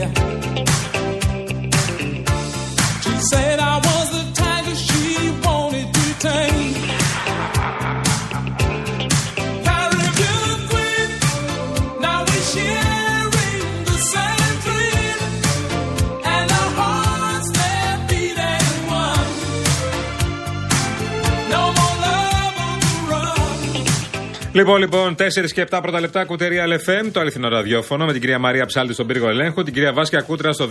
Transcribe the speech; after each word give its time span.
yeah. 0.00 0.29
Λοιπόν, 24.52 24.78
λοιπόν, 24.78 25.14
4 25.14 25.52
και 25.52 25.66
7 25.70 25.78
πρώτα 25.82 26.00
λεπτά 26.00 26.24
κουτερία 26.24 26.64
LFM, 26.66 27.08
το 27.12 27.20
αληθινό 27.20 27.48
ραδιόφωνο, 27.48 28.04
με 28.04 28.12
την 28.12 28.20
κυρία 28.20 28.38
Μαρία 28.38 28.66
Ψάλτη 28.66 28.92
στον 28.92 29.06
πύργο 29.06 29.28
ελέγχου, 29.28 29.62
την 29.62 29.72
κυρία 29.72 29.92
Βάσκια 29.92 30.20
Κούτρα 30.20 30.52
στο 30.52 30.68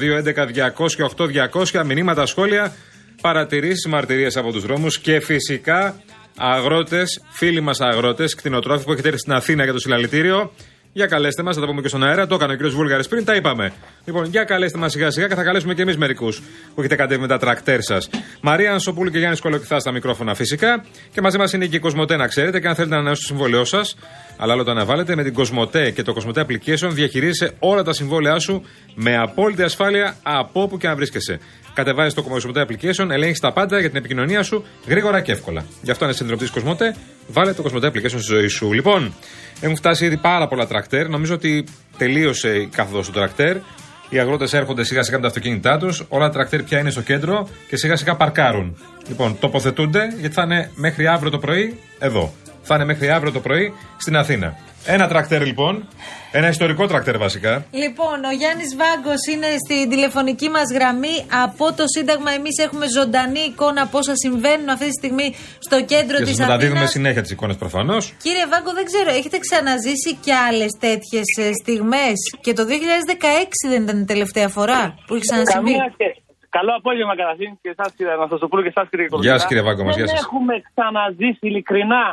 211-200-8200, 1.74 1.84
μηνύματα, 1.86 2.26
σχόλια, 2.26 2.74
παρατηρήσεις, 3.22 3.86
μαρτυρίες 3.86 4.38
από 4.38 4.52
τους 4.52 4.64
δρόμους 4.64 5.00
και 5.00 5.20
φυσικά 5.20 6.02
αγρότες, 6.38 7.22
φίλοι 7.30 7.62
μας 7.62 7.82
αγρότες, 7.82 8.36
κτηνοτρόφοι 8.36 8.86
που 8.86 8.92
έχετε 8.92 9.08
έρθει 9.08 9.20
στην 9.20 9.34
Αθήνα 9.34 9.64
για 9.64 9.74
το 9.74 9.80
συλλαλητήριο. 9.80 10.52
Για 10.94 11.06
καλέστε 11.06 11.44
μας, 11.44 11.56
θα 11.56 11.62
τα 11.62 11.68
πούμε 11.68 11.82
και 11.82 11.88
στον 11.88 12.04
αέρα. 12.04 12.28
Το 12.28 12.36
έκανε 12.36 12.54
ο 12.54 12.58
κ. 12.58 12.68
Βούλγαρης 12.68 13.08
πριν, 13.08 13.26
τα 13.26 13.36
είπαμε. 13.36 13.74
Λοιπόν, 14.06 14.26
για 14.26 14.44
καλέστε 14.44 14.78
μας 14.78 14.92
σιγά 14.92 15.12
σιγά 15.12 15.28
και 15.28 15.36
θα 15.36 15.44
καλέσουμε 15.44 15.74
και 15.74 15.82
εμείς 15.82 15.98
μερικούς 15.98 16.42
που 16.76 16.80
έχετε 16.80 16.96
κατέβει 16.96 17.22
με 17.22 17.28
τα 17.28 17.38
τρακτέρ 17.38 17.82
σας. 17.82 18.10
Μαρία 18.42 18.72
Ανσοπούλου 18.72 19.12
και 19.12 19.18
Γιάννης 19.18 19.40
Κολοκυθά 19.40 19.80
στα 19.80 19.92
μικρόφωνα 19.92 20.34
φυσικά. 20.34 20.86
Και 21.12 21.22
μαζί 21.22 21.38
μας 21.38 21.54
είναι 21.54 21.66
και 21.66 21.76
η 21.76 21.80
Κοσμοτέ, 21.80 22.16
να 22.16 22.28
ξέρετε. 22.28 22.60
Και 22.60 22.68
αν 22.68 22.76
θέλετε 22.76 22.94
να 22.94 23.00
ανανεώσετε 23.00 23.28
το 23.28 23.34
συμβόλαιό 23.34 23.66
σας, 23.66 23.96
αλλά 24.38 24.54
άλλο 24.54 24.64
το 24.64 24.72
αναβάλλετε 24.72 25.16
με 25.16 25.24
την 25.24 25.34
Κοσμοτέ 25.34 25.92
και 25.92 26.04
το 26.04 26.14
Κοσμοτέ 26.14 26.46
Application, 26.48 26.90
διαχειρίζεσαι 26.90 27.52
όλα 27.60 27.84
τα 27.84 27.94
συμβόλαιά 27.94 28.40
σου 28.40 28.64
με 28.96 29.18
απόλυτη 29.18 29.64
ασφάλεια 29.64 30.16
από 30.24 30.62
όπου 30.62 30.78
και 30.78 30.88
αν 30.88 30.96
βρίσκεσαι. 30.96 31.40
Κατεβάζεις 31.74 32.14
το 32.14 32.24
Κοσμοτέ 32.24 32.66
Application, 32.70 33.10
ελέγχεις 33.10 33.40
τα 33.40 33.54
πάντα 33.54 33.80
για 33.80 33.90
την 33.90 33.98
επικοινωνία 33.98 34.44
σου 34.44 34.66
γρήγορα 34.88 35.22
και 35.22 35.32
εύκολα. 35.32 35.66
Γι' 35.82 35.92
αυτό 35.92 36.04
αν 36.04 36.10
είσαι 36.10 36.20
συνδρομητή 36.20 36.52
Κοσμοτέ, 36.52 36.96
βάλε 37.28 37.54
το 37.54 37.62
Κοσμοτέ 37.62 37.88
Application 37.88 38.10
στη 38.10 38.34
ζωή 38.34 38.48
σου. 38.48 38.74
Λοιπόν, 38.74 39.14
έχουν 39.62 39.76
φτάσει 39.76 40.06
ήδη 40.06 40.18
πάρα 40.18 40.48
πολλά 40.48 40.68
τρακτέρ. 40.68 41.10
Νομίζω 41.10 41.34
ότι 41.34 41.64
τελείωσε 41.98 42.50
η 42.50 42.68
κάθοδος 42.68 43.06
του 43.06 43.12
τρακτέρ. 43.12 43.58
Οι 44.10 44.20
αγρότες 44.20 44.54
έρχονται 44.54 44.84
σιγά 44.84 45.04
σιγά 45.04 45.16
με 45.16 45.22
τα 45.22 45.28
αυτοκίνητά 45.28 45.78
τους. 45.78 46.04
Όλα 46.10 46.26
τα 46.28 46.34
τρακτέρ 46.34 46.64
πια 46.64 46.80
είναι 46.80 46.90
στο 46.90 47.02
κέντρο 47.02 47.48
και 47.68 47.78
σιγά 47.78 47.96
σιγά 47.96 48.16
παρκάρουν. 48.16 48.78
Λοιπόν, 49.08 49.40
τοποθετούνται 49.40 50.02
γιατί 50.20 50.36
θα 50.36 50.44
είναι 50.44 50.72
μέχρι 50.76 51.08
αύριο 51.08 51.32
το 51.32 51.38
πρωί 51.38 51.80
εδώ. 52.00 52.34
Θα 52.62 52.76
είναι 52.76 52.86
μέχρι 52.86 53.10
αύριο 53.10 53.32
το 53.32 53.40
πρωί 53.40 53.74
στην 53.98 54.16
Αθήνα. 54.16 54.58
Ένα 54.86 55.08
τρακτέρ 55.08 55.46
λοιπόν. 55.46 55.88
Ένα 56.32 56.48
ιστορικό 56.48 56.88
τρακτέρ 56.88 57.18
βασικά. 57.18 57.66
Λοιπόν, 57.72 58.18
ο 58.30 58.32
Γιάννης 58.40 58.72
Βάγκος 58.82 59.22
είναι 59.34 59.50
στην 59.66 59.90
τηλεφωνική 59.90 60.50
μας 60.50 60.68
γραμμή. 60.78 61.16
Από 61.46 61.66
το 61.74 61.84
Σύνταγμα, 61.96 62.32
εμείς 62.40 62.56
έχουμε 62.66 62.86
ζωντανή 62.98 63.40
εικόνα 63.40 63.88
πόσα 63.94 64.14
συμβαίνουν 64.16 64.70
αυτή 64.70 64.86
τη 64.86 64.92
στιγμή 65.02 65.28
στο 65.68 65.78
κέντρο 65.92 66.18
της 66.18 66.30
Αθήνας. 66.30 66.48
μεταδίδουμε 66.48 66.86
συνέχεια 66.86 67.22
τις 67.22 67.32
εικόνες 67.32 67.58
προφανώς. 67.64 68.04
Κύριε 68.26 68.46
Βάγκο, 68.52 68.72
δεν 68.80 68.86
ξέρω, 68.92 69.10
έχετε 69.20 69.38
ξαναζήσει 69.46 70.12
και 70.26 70.34
άλλες 70.48 70.72
τέτοιες 70.86 71.28
στιγμές; 71.62 72.18
Και 72.46 72.54
το 72.54 72.64
2016 72.66 73.64
δεν 73.72 73.82
ήταν 73.84 73.98
η 74.02 74.06
τελευταία 74.06 74.48
φορά 74.58 74.82
που 75.06 75.14
έχει 75.16 75.24
ξανασυμβεί; 75.28 75.72
Καμία 75.72 75.92
σχέση. 75.98 76.20
Καλό 76.58 76.72
απόγευμα 76.82 77.16
καταρχήν 77.22 77.52
και 77.62 77.70
εσά 77.76 77.86
κύριε 77.98 78.14
Αναστασοπούλου 78.18 78.62
και 78.66 78.72
εσά 78.76 78.84
κύριε 78.90 79.08
Κολοκυθά. 79.08 79.30
Γεια 79.30 79.40
σας 79.40 79.48
κύριε 79.50 79.64
Βάγκο, 79.68 79.84
μας, 79.84 79.96
Δεν 79.96 80.06
γεια 80.06 80.14
σας. 80.16 80.24
έχουμε 80.26 80.54
ξαναζήσει 80.70 81.44
ειλικρινά 81.50 82.04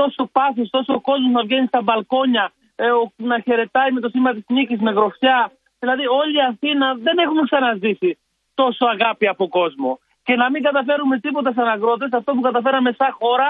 τόσο 0.00 0.22
πάθος, 0.36 0.68
τόσο 0.76 1.00
κόσμος 1.08 1.32
να 1.38 1.42
βγαίνει 1.48 1.66
στα 1.66 1.80
μπαλκόνια, 1.82 2.44
ε, 2.76 2.86
ο- 3.00 3.12
να 3.16 3.36
χαιρετάει 3.46 3.90
με 3.96 4.00
το 4.00 4.08
σήμα 4.08 4.30
της 4.36 4.44
νίκης, 4.56 4.80
με 4.86 4.90
γροφιά. 4.98 5.38
Δηλαδή 5.82 6.04
όλη 6.20 6.34
η 6.42 6.44
Αθήνα 6.52 6.86
δεν 7.06 7.16
έχουμε 7.24 7.42
ξαναζήσει 7.50 8.10
τόσο 8.54 8.84
αγάπη 8.94 9.26
από 9.34 9.44
κόσμο. 9.48 9.90
Και 10.26 10.34
να 10.42 10.50
μην 10.50 10.62
καταφέρουμε 10.62 11.18
τίποτα 11.20 11.52
σαν 11.56 11.66
αγρότες, 11.68 12.08
αυτό 12.12 12.32
που 12.34 12.40
καταφέραμε 12.40 12.90
σαν 12.98 13.10
χώρα, 13.20 13.48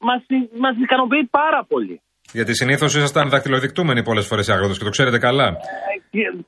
μας, 0.00 0.20
μας 0.58 0.74
ικανοποιεί 0.86 1.24
πάρα 1.24 1.64
πολύ. 1.64 2.00
Γιατί 2.32 2.54
συνήθως 2.54 2.94
ήσασταν 2.94 3.28
δακτυλοδεικτούμενοι 3.28 4.02
πολλές 4.02 4.26
φορές 4.26 4.48
οι 4.48 4.52
αγρότες 4.52 4.78
και 4.78 4.84
το 4.84 4.90
ξέρετε 4.90 5.18
καλά. 5.18 5.56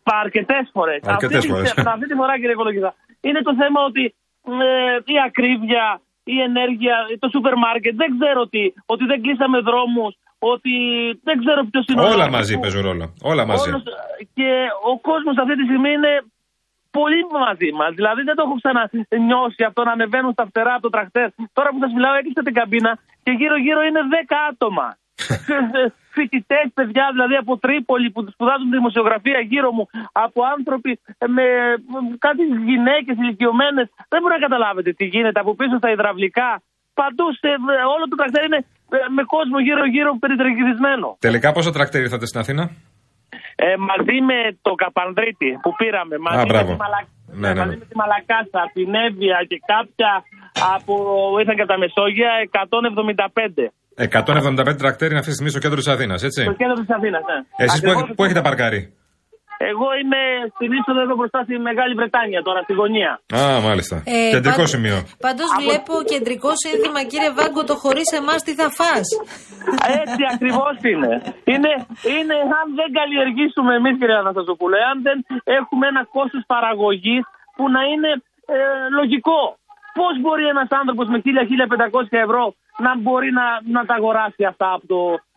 Αρκετές 0.04 0.71
φορές. 0.72 1.00
Αρκετές 1.04 1.37
αυτή, 1.37 1.49
φορές. 1.50 1.72
τη- 1.75 1.83
αυτή 1.87 2.06
τη 2.06 2.15
φορά, 2.15 2.34
κύριε 2.38 2.54
Κολογίδα, 2.54 2.94
είναι 3.21 3.41
το 3.43 3.54
θέμα 3.54 3.81
ότι 3.84 4.15
ε, 4.47 5.12
η 5.12 5.16
ακρίβεια, 5.27 6.00
η 6.24 6.40
ενέργεια, 6.48 6.96
το 7.18 7.28
σούπερ 7.34 7.54
μάρκετ, 7.56 7.94
δεν 8.02 8.10
ξέρω 8.18 8.42
τι, 8.52 8.62
ότι 8.86 9.04
δεν 9.04 9.22
κλείσαμε 9.22 9.58
δρόμους, 9.68 10.12
ότι 10.38 10.74
δεν 11.28 11.36
ξέρω 11.42 11.60
ποιος 11.70 11.84
είναι 11.86 12.00
ο 12.00 12.04
Όλα 12.04 12.16
λόγος 12.16 12.30
μαζί 12.36 12.54
που- 12.54 12.60
παίζουν 12.60 12.82
ρόλο. 12.88 13.04
Όλα 13.22 13.44
μαζί. 13.46 13.68
όλος- 13.70 13.82
και 14.38 14.50
ο 14.90 14.98
κόσμος 15.08 15.36
αυτή 15.42 15.54
τη 15.58 15.64
στιγμή 15.68 15.90
είναι 15.98 16.12
πολύ 16.90 17.20
μαζί 17.46 17.70
μας. 17.78 17.90
Δηλαδή 17.98 18.22
δεν 18.28 18.34
το 18.36 18.42
έχω 18.46 18.56
ξανανιώσει 18.62 19.62
αυτό 19.68 19.80
να 19.84 19.92
ανεβαίνουν 19.92 20.32
στα 20.32 20.44
φτερά 20.50 20.72
από 20.72 20.82
το 20.82 20.90
τρακτέρ. 20.96 21.28
Τώρα 21.52 21.68
που 21.70 21.78
σας 21.84 21.92
μιλάω, 21.92 22.14
έκλεισα 22.14 22.42
την 22.42 22.54
καμπίνα 22.54 22.92
και 23.22 23.30
γύρω-γύρω 23.41 23.80
είναι 23.88 24.00
10 24.14 24.36
άτομα. 24.50 24.86
Φοιτητές, 26.14 26.66
παιδιά 26.75 27.08
δηλαδή 27.12 27.36
από 27.42 27.58
Τρίπολη 27.58 28.10
που 28.10 28.20
σπουδάζουν 28.32 28.70
δημοσιογραφία 28.70 29.41
γύρω 29.41 29.70
μου, 29.72 29.88
από 30.12 30.41
άνθρωποι 30.56 31.00
ε, 31.19 31.26
με 31.26 31.47
με 32.10 32.16
κάτι 32.19 32.42
γυναίκες 32.70 33.16
ηλικιωμένες. 33.22 33.86
Δεν 34.08 34.19
μπορείτε 34.20 34.41
να 34.41 34.47
καταλάβετε 34.47 34.92
τι 34.92 35.04
γίνεται 35.04 35.41
από 35.41 35.54
πίσω 35.54 35.76
στα 35.76 35.91
υδραυλικά. 35.91 36.62
Παντού 36.94 37.24
σε, 37.41 37.48
όλο 37.94 38.04
το 38.10 38.16
τρακτέρ 38.16 38.44
είναι 38.44 38.60
ε, 38.91 38.97
με 39.16 39.22
κόσμο 39.22 39.58
γύρω-γύρω 39.66 40.10
περιτριγυρισμένο. 40.19 41.16
Τελικά 41.19 41.53
πόσα 41.53 41.70
τρακτέρ 41.72 42.00
ήρθατε 42.00 42.26
στην 42.26 42.41
Αθήνα; 42.41 42.70
Ε, 43.56 43.76
μαζί 43.76 44.20
με 44.20 44.38
το 44.62 44.74
Καπανδρίτη 44.74 45.58
που 45.62 45.74
πήραμε, 45.80 46.19
μαζί, 46.19 46.38
Α, 46.38 46.41
με, 46.41 46.47
μπράβο. 46.53 46.72
τη 46.72 46.78
Μαλα... 46.78 47.00
Ναι, 47.26 47.48
ναι, 47.48 47.54
μαζί 47.54 47.70
ναι. 47.70 47.76
με 47.76 47.84
τη 47.84 47.97
Μαλακάσα, 47.97 48.70
την 48.72 48.94
Εύβοια 48.94 49.38
και 49.48 49.58
κάποια 49.72 50.12
από 50.74 50.94
ήρθαν 51.38 51.54
και 51.54 51.62
από 51.62 51.72
τα 51.72 51.78
Μεσόγεια, 51.78 52.30
175. 53.26 53.69
175 53.97 54.77
τρακτέρ 54.82 55.09
είναι 55.10 55.19
αυτή 55.22 55.31
τη 55.32 55.37
στιγμή 55.38 55.50
στο 55.55 55.60
κέντρο 55.65 55.78
της 55.82 55.88
Αθήνας, 55.94 56.22
έτσι; 56.28 56.43
Στο 56.43 56.53
κέντρο 56.62 56.75
της 56.84 56.91
Αθήνας, 56.99 57.22
ναι. 57.31 57.38
Εσείς 57.65 57.81
που, 57.81 57.87
Ακριβώς 57.87 57.97
έχετε- 58.03 58.15
που 58.16 58.25
έχετε 58.27 58.43
παρκάρει; 58.49 58.81
Εγώ 59.72 59.88
είμαι 60.00 60.21
στην 60.56 60.69
είσοδο 60.77 61.00
εδώ 61.06 61.15
μπροστά 61.19 61.38
στη 61.47 61.55
Μεγάλη 61.71 61.93
Βρετάνια 62.00 62.41
τώρα, 62.49 62.60
στη 62.66 62.72
γωνία. 62.81 63.10
Α, 63.41 63.43
μάλιστα. 63.69 63.97
Ε, 64.15 64.16
Κεντρικό 64.34 64.60
πάντως- 64.62 64.75
σημείο. 64.75 64.97
Πάντως 65.27 65.49
βλέπω 65.65 65.94
κεντρικό 66.12 66.50
σύνθημα, 66.65 67.00
κύριε 67.10 67.33
Βάγκο, 67.38 67.60
το 67.71 67.75
χωρίς 67.83 68.09
εμάς 68.21 68.38
τι 68.47 68.53
θα 68.60 68.69
φας. 68.78 69.06
Έτσι 70.03 70.22
ακριβώς 70.34 70.75
είναι. 70.93 71.12
είναι. 71.53 71.72
Είναι 72.16 72.37
αν 72.60 72.66
δεν 72.78 72.88
καλλιεργήσουμε 72.99 73.72
εμείς, 73.81 73.94
κύριε 74.00 74.19
Αναστασοπούλου, 74.25 74.77
αν 74.91 74.97
δεν 75.06 75.16
έχουμε 75.59 75.84
ένα 75.93 76.03
κόστος 76.16 76.43
παραγωγής 76.53 77.22
που 77.56 77.65
να 77.77 77.83
είναι 77.93 78.10
ε, 78.54 78.56
λογικό. 79.00 79.41
Πώς 79.99 80.15
μπορεί 80.22 80.45
ένας 80.54 80.68
άνθρωπος 80.80 81.07
με 81.13 81.18
1000-1500 81.27 82.16
ευρώ 82.27 82.45
να 82.78 82.98
μπορεί 82.98 83.32
να, 83.32 83.42
να 83.65 83.84
τα 83.84 83.94
αγοράσει 83.94 84.44
αυτά 84.44 84.72
από 84.72 84.86
το, 84.86 85.12
α, 85.12 85.34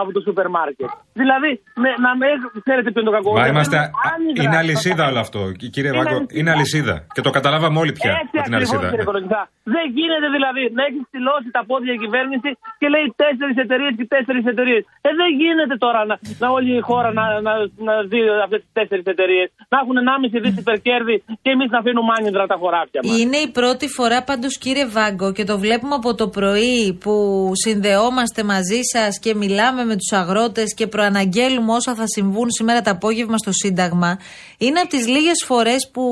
από 0.00 0.10
το 0.16 0.20
σούπερ 0.26 0.46
μάρκετ. 0.56 0.90
Δηλαδή, 1.22 1.50
με, 1.82 1.90
να 2.04 2.10
με, 2.20 2.26
ξέρετε 2.66 2.88
ποιο 2.92 3.00
είναι 3.00 3.10
το 3.10 3.16
κακό. 3.18 3.30
Μα 3.36 3.40
Να 3.44 3.48
είμαστε. 3.52 3.76
μένουν 3.76 3.94
άνυδρα 4.12 4.42
Είναι 4.44 4.52
στα 4.56 4.62
αλυσίδα 4.64 5.02
πάντα. 5.02 5.10
όλο 5.10 5.20
αυτό. 5.26 5.40
Κι- 5.58 5.70
Κύριε 5.74 5.90
Είναι 5.92 5.98
Βάγκο, 6.00 6.16
αλυσίδα. 6.18 6.38
είναι 6.38 6.50
αλυσίδα. 6.56 6.94
Και 7.14 7.22
το 7.26 7.30
καταλάβαμε 7.36 7.78
όλοι 7.82 7.92
πια 7.98 8.10
Έτσι 8.22 8.36
από 8.40 8.46
την 8.48 8.54
ακριβώς, 8.54 8.70
αλυσίδα. 8.72 8.88
κύριε 8.92 9.06
Κολοκυθά. 9.10 9.42
Δεν 9.74 9.84
γίνεται 9.98 10.28
δηλαδή 10.36 10.62
να 10.78 10.82
έχεις 10.88 11.02
στυλώσει 11.10 11.48
τα 11.56 11.62
πόδια 11.70 11.92
η 11.96 11.98
κυβέρνηση 12.04 12.50
και 12.80 12.86
λέει 12.94 13.04
τέσσερις 13.22 13.56
εταιρείες 13.64 13.92
και 13.98 14.06
τέσσερις 14.14 14.44
εταιρείες. 14.52 14.82
Ε, 15.06 15.08
δεν 15.20 15.30
γίνεται 15.42 15.74
τώρα 15.84 16.00
να, 16.10 16.14
να 16.42 16.46
όλη 16.56 16.70
η 16.80 16.82
χώρα 16.90 17.08
να, 17.18 17.24
να, 17.46 17.52
να 17.88 17.94
ζει 18.10 18.20
αυτές 18.46 18.60
τις 18.64 18.72
τέσσερις 18.78 19.04
εταιρείες. 19.14 19.46
Να 19.72 19.76
έχουν 19.82 19.96
1,5 20.04 20.38
δις 20.44 20.56
υπερκέρδη 20.64 21.16
και 21.44 21.50
εμείς 21.56 21.68
να 21.74 21.78
αφήνουμε 21.82 22.10
άνυδρα 22.18 22.44
τα 22.52 22.56
χωράφια 22.62 23.00
μας. 23.02 23.10
Είναι 23.20 23.38
η 23.46 23.48
πρώτη 23.58 23.86
φορά 23.96 24.18
πάντως 24.28 24.52
κύριε 24.64 24.86
Βάγκο 24.96 25.28
και 25.36 25.44
το 25.50 25.54
βλέπουμε 25.64 25.94
από 26.00 26.10
το 26.20 26.26
πρωί 26.38 26.80
που 27.02 27.14
συνδεόμαστε 27.64 28.40
μαζί 28.54 28.80
σας 28.94 29.12
και 29.24 29.32
μιλάμε 29.34 29.58
με 29.86 29.96
τους 29.96 30.12
αγρότες 30.18 30.74
και 30.74 30.86
προαναγγέλουμε 30.86 31.72
όσα 31.72 31.94
θα 31.94 32.04
συμβούν 32.06 32.50
σήμερα 32.50 32.80
το 32.82 32.90
απόγευμα 32.90 33.36
στο 33.38 33.52
Σύνταγμα. 33.52 34.18
Είναι 34.58 34.80
από 34.80 34.88
τις 34.88 35.06
λίγες 35.08 35.42
φορές 35.46 35.90
που 35.92 36.04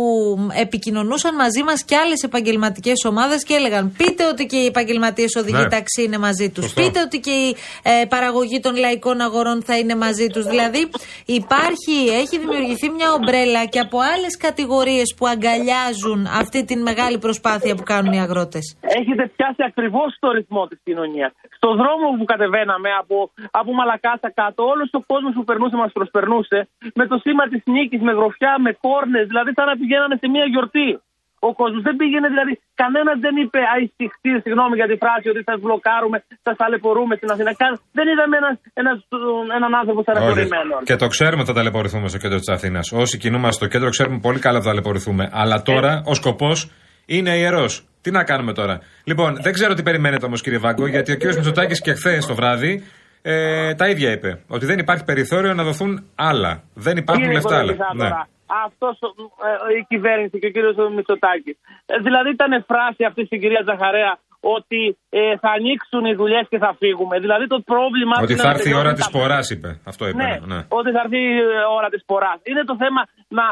επικοινωνούσαν 0.60 1.34
μαζί 1.34 1.62
μας 1.62 1.84
και 1.84 1.96
άλλες 1.96 2.22
επαγγελματικές 2.22 3.04
ομάδες 3.04 3.44
και 3.44 3.54
έλεγαν 3.54 3.92
πείτε 3.98 4.26
ότι 4.26 4.46
και 4.46 4.56
οι 4.56 4.66
επαγγελματίες 4.66 5.34
οδηγοί 5.36 5.56
Ναι. 5.62 5.68
ταξί 5.68 6.02
είναι 6.02 6.18
μαζί 6.18 6.50
τους. 6.50 6.64
Σωστό. 6.64 6.82
Πείτε 6.82 7.00
ότι 7.00 7.20
και 7.20 7.30
η 7.30 7.56
ε, 7.82 8.04
παραγωγή 8.08 8.60
των 8.60 8.76
λαϊκών 8.76 9.20
αγορών 9.20 9.62
θα 9.62 9.78
είναι 9.78 9.94
μαζί 9.94 10.26
τους. 10.26 10.44
Δηλαδή 10.46 10.88
υπάρχει, 11.26 11.96
έχει 12.22 12.38
δημιουργηθεί 12.38 12.90
μια 12.90 13.12
ομπρέλα 13.12 13.64
και 13.66 13.78
από 13.78 13.98
άλλες 14.14 14.36
κατηγορίες 14.36 15.14
που 15.16 15.26
αγκαλιάζουν 15.26 16.26
αυτή 16.40 16.64
την 16.64 16.82
μεγάλη 16.82 17.18
προσπάθεια 17.18 17.74
που 17.74 17.82
κάνουν 17.82 18.12
οι 18.12 18.20
αγρότες. 18.20 18.76
Έχετε 18.80 19.32
πιάσει 19.36 19.62
ακριβώς 19.70 20.16
το 20.20 20.30
ρυθμό 20.30 20.66
της 20.66 20.78
κοινωνίας. 20.84 21.32
Στο 21.56 21.68
δρόμο 21.80 22.06
που 22.18 22.24
κατεβαίναμε 22.24 22.88
από, 23.00 23.30
από 23.60 23.70
Μαλακάσα 23.78 24.28
κάτω, 24.40 24.60
όλος 24.72 24.88
ο 24.98 25.00
κόσμος 25.10 25.32
που 25.36 25.44
περνούσε 25.48 25.76
μας 25.82 25.92
προσπερνούσε 25.98 26.58
με 26.98 27.04
το 27.10 27.16
σήμα 27.24 27.44
της 27.52 27.62
νίκης, 27.74 28.00
με 28.08 28.12
γροφιά, 28.18 28.52
με 28.64 28.70
κόρνες, 28.84 29.24
δηλαδή 29.30 29.50
σαν 29.56 29.66
να 29.70 29.74
πηγαίνανε 29.80 30.16
σε 30.22 30.26
μια 30.34 30.44
γιορτή. 30.52 30.90
Ο 31.48 31.50
κόσμος 31.60 31.82
δεν 31.86 31.96
πήγαινε, 32.00 32.28
δηλαδή 32.34 32.52
κανένας 32.82 33.16
δεν 33.24 33.34
είπε 33.42 33.60
αϊστιχτή, 33.74 34.32
συγγνώμη 34.44 34.74
για 34.80 34.88
τη 34.90 34.96
φράση, 35.02 35.26
ότι 35.32 35.42
θα 35.48 35.54
μπλοκάρουμε, 35.60 36.16
θα 36.46 36.52
ταλαιπωρούμε 36.60 37.14
στην 37.20 37.28
Αθήνα. 37.32 37.50
Καν- 37.62 37.80
Δεν 37.98 38.06
είδαμε 38.12 38.34
ένας, 38.42 38.56
ένας, 38.82 38.96
έναν 39.58 39.72
άνθρωπο 39.80 40.00
Όχι. 40.00 40.08
ταλαιπωρημένο. 40.08 40.74
Και 40.88 40.96
το 41.02 41.06
ξέρουμε 41.14 41.40
ότι 41.42 41.50
θα 41.52 41.56
ταλαιπωρηθούμε 41.58 42.06
στο 42.12 42.18
κέντρο 42.22 42.38
της 42.44 42.50
Αθήνας. 42.56 42.86
Όσοι 43.02 43.14
κινούμαστε 43.22 43.56
στο 43.60 43.66
κέντρο, 43.72 43.88
ξέρουμε 43.96 44.18
πολύ 44.26 44.38
καλά 44.44 44.56
ότι 44.56 44.64
θα 44.66 44.70
ταλαιπωρηθούμε. 44.72 45.24
Αλλά 45.40 45.56
τώρα 45.70 45.92
ο 46.10 46.14
σκοπός 46.20 46.58
είναι 47.16 47.32
ιερός. 47.42 47.72
Τι 48.02 48.10
να 48.10 48.22
κάνουμε 48.24 48.52
τώρα; 48.52 48.80
Λοιπόν, 49.04 49.30
δεν 49.44 49.52
ξέρω 49.52 49.74
τι 49.74 49.82
περιμένετε 49.82 50.24
όμως, 50.26 50.40
κύριε 50.42 50.58
Βάγκο, 50.58 50.86
γιατί 50.86 51.12
ο 51.12 51.16
κύριος 51.20 51.36
Μητσοτάκης 51.36 51.80
και 51.80 51.92
χθες 51.92 52.26
το 52.26 52.34
βράδυ 52.34 52.72
ε, 53.22 53.74
τα 53.74 53.88
ίδια 53.88 54.10
είπε. 54.12 54.30
Ότι 54.48 54.64
δεν 54.66 54.78
υπάρχει 54.78 55.04
περιθώριο 55.04 55.54
να 55.54 55.62
δοθούν 55.64 55.92
άλλα. 56.14 56.62
Δεν 56.74 56.96
υπάρχουν 56.96 57.24
Κύριε 57.24 57.38
λεφτά 57.38 57.56
άλλα. 57.58 57.72
Κολοκυθά, 57.74 57.94
Ναι. 57.94 58.08
τώρα, 58.08 58.28
αυτός, 58.66 58.94
ε, 59.70 59.78
η 59.80 59.84
κυβέρνηση 59.92 60.38
και 60.40 60.46
ο 60.46 60.50
κύριος 60.50 60.76
Μητσοτάκης. 60.96 61.56
Ε, 61.86 61.94
δηλαδή 62.06 62.28
ήταν 62.36 62.64
φράση 62.70 63.02
αυτή 63.10 63.24
στην 63.28 63.40
κυρία 63.42 63.62
Ζαχαρέα 63.68 64.12
ότι 64.56 64.82
ε, 65.10 65.36
θα 65.42 65.50
ανοίξουν 65.58 66.02
οι 66.10 66.14
δουλειές 66.20 66.46
και 66.52 66.58
θα 66.64 66.70
φύγουμε. 66.80 67.14
Δηλαδή 67.24 67.46
το 67.54 67.58
πρόβλημα. 67.72 68.14
Ότι 68.22 68.32
είναι 68.32 68.40
θα 68.42 68.48
να 68.48 68.54
έρθει 68.54 68.68
η 68.70 68.74
ώρα 68.82 68.92
τελειώσουν 68.92 69.10
τη 69.12 69.12
τα- 69.12 69.18
ποράς, 69.18 69.46
είπε. 69.54 69.70
Αυτό 69.90 70.02
είπε. 70.08 70.22
ναι, 70.22 70.32
ναι. 70.50 70.60
ότι 70.78 70.88
θα 70.94 71.00
έρθει 71.04 71.20
η 71.34 71.38
ώρα 71.78 71.88
της 71.94 72.02
ποράς. 72.10 72.38
Είναι 72.50 72.62
το 72.70 72.74
θέμα 72.82 73.00
να, 73.38 73.46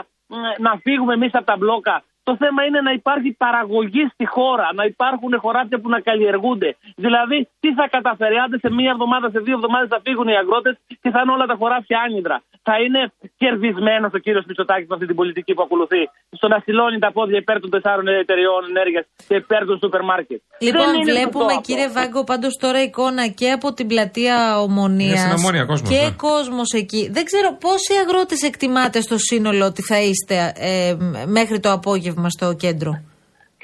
να 0.66 0.72
φύγουμε 0.84 1.12
εμείς 1.18 1.32
από 1.38 1.46
τα 1.52 1.56
μπλόκα. 1.60 1.96
Το 2.28 2.36
θέμα 2.36 2.64
είναι 2.64 2.80
να 2.80 2.92
υπάρχει 2.92 3.30
παραγωγή 3.32 4.04
στη 4.12 4.26
χώρα, 4.26 4.68
να 4.74 4.84
υπάρχουν 4.84 5.38
χωράφια 5.38 5.80
που 5.80 5.88
να 5.88 6.00
καλλιεργούνται. 6.00 6.76
Δηλαδή, 6.96 7.48
τι 7.60 7.74
θα 7.74 7.88
καταφέρει, 7.88 8.36
άντε 8.36 8.58
σε 8.58 8.70
μία 8.72 8.90
εβδομάδα, 8.90 9.30
σε 9.30 9.38
δύο 9.38 9.54
εβδομάδες 9.54 9.88
θα 9.88 10.00
φύγουν 10.04 10.28
οι 10.28 10.36
αγρότες 10.36 10.76
και 11.02 11.10
θα 11.10 11.20
είναι 11.22 11.32
όλα 11.32 11.46
τα 11.46 11.56
χωράφια 11.58 12.00
άνυδρα. 12.00 12.42
Θα 12.68 12.74
είναι 12.84 13.00
κερδισμένος 13.42 14.10
ο 14.18 14.20
κύριος 14.24 14.44
Μητσοτάκης 14.48 14.86
με 14.90 14.94
αυτή 14.96 15.06
την 15.10 15.16
πολιτική 15.20 15.52
που 15.56 15.62
ακολουθεί. 15.66 16.02
Στο 16.38 16.46
να 16.52 16.58
στυλώνει 16.62 16.98
τα 17.04 17.10
πόδια 17.16 17.38
υπέρ 17.42 17.56
των 17.60 17.70
τεσσάρων 17.74 18.06
εταιριών 18.22 18.60
ενέργειας 18.72 19.04
και 19.28 19.34
υπέρ 19.44 19.60
των 19.68 19.76
σούπερ 19.82 20.02
μάρκετ. 20.10 20.40
Λοιπόν, 20.66 20.86
Δεν 20.86 20.94
είναι 21.00 21.12
βλέπουμε 21.12 21.44
σωστό 21.44 21.58
αυτό. 21.58 21.66
κύριε 21.68 21.88
Βάγκο 21.96 22.20
πάντως 22.30 22.52
τώρα 22.64 22.80
εικόνα 22.88 23.24
και 23.40 23.48
από 23.56 23.68
την 23.76 23.86
πλατεία 23.92 24.36
Ομονίας. 24.66 25.10
Είναι 25.10 25.18
στην 25.30 25.38
Ομόνια 25.40 25.64
κόσμος, 25.70 25.88
Και 25.92 26.02
ναι. 26.04 26.10
κόσμος 26.28 26.68
εκεί. 26.82 27.02
Δεν 27.16 27.24
ξέρω 27.30 27.48
πόσοι 27.66 27.92
αγρότες 28.02 28.40
εκτιμάτε 28.50 28.98
στο 29.00 29.16
σύνολο 29.28 29.64
ότι 29.70 29.82
θα 29.90 29.98
είστε 30.08 30.36
ε, 30.70 30.96
μέχρι 31.38 31.58
το 31.60 31.70
απόγευμα 31.78 32.28
στο 32.36 32.46
κέντρο. 32.64 32.92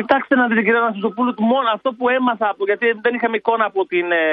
Κοιτάξτε 0.03 0.35
να 0.41 0.45
δείτε 0.49 0.63
κύριε 0.67 0.81
Αναστασοπούλου, 0.85 1.33
μόνο 1.53 1.69
αυτό 1.77 1.89
που 1.99 2.05
έμαθα, 2.19 2.47
από, 2.53 2.63
γιατί 2.71 2.87
δεν 3.05 3.13
είχαμε 3.17 3.37
εικόνα 3.41 3.65
από 3.71 3.81
την, 3.93 4.07
ε, 4.23 4.25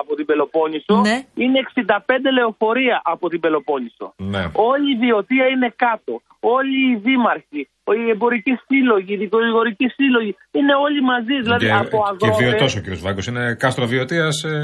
από 0.00 0.10
την 0.18 0.24
Πελοπόννησο, 0.28 0.94
Ναι. 1.08 1.16
είναι 1.42 1.58
65 1.62 2.28
λεωφορεία 2.38 2.96
από 3.14 3.24
την 3.32 3.40
Πελοπόννησο. 3.44 4.06
Ναι. 4.32 4.42
Όλη 4.70 4.86
η 4.92 4.94
ιδιωτία 4.98 5.44
είναι 5.54 5.68
κάτω. 5.84 6.12
Όλοι 6.58 6.78
οι 6.90 6.94
δήμαρχοι, 7.06 7.60
οι 8.00 8.10
εμπορικοί 8.14 8.54
σύλλογοι, 8.66 9.12
οι 9.14 9.16
δικηγορικοί 9.16 9.86
σύλλογοι, 9.98 10.32
είναι 10.58 10.74
όλοι 10.86 11.00
μαζί. 11.12 11.36
Δηλαδή 11.44 11.64
και, 11.66 11.72
από 11.72 11.98
και 12.18 12.26
αγρότες. 12.26 12.36
βιωτό 12.42 12.66
ο 12.78 12.80
κ. 12.84 12.86
Βάγκος. 13.06 13.26
Είναι 13.26 13.44
κάστρο 13.62 13.86
βιωτία 13.86 14.26
ε, 14.52 14.54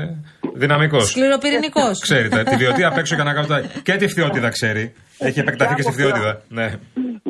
δυναμικός. 0.63 1.05
Σκληροπυρηνικός. 1.11 1.95
Ξέρει 2.07 2.29
τα- 2.29 2.43
τη 2.43 2.57
βιωτεία 2.57 2.87
απ' 2.89 2.99
έξω 2.99 3.17
και 3.17 3.23
να 3.23 3.47
τα. 3.47 3.57
και 3.83 3.95
τη 3.97 4.07
φθιότητα 4.09 4.49
ξέρει. 4.49 4.85
Έχει 5.19 5.39
επεκταθεί 5.41 5.75
και 5.75 5.83
στη 5.83 5.93
Και 5.93 6.03
από 6.03 6.11
φθιότητα. 6.15 6.43
Ναι. 6.59 6.67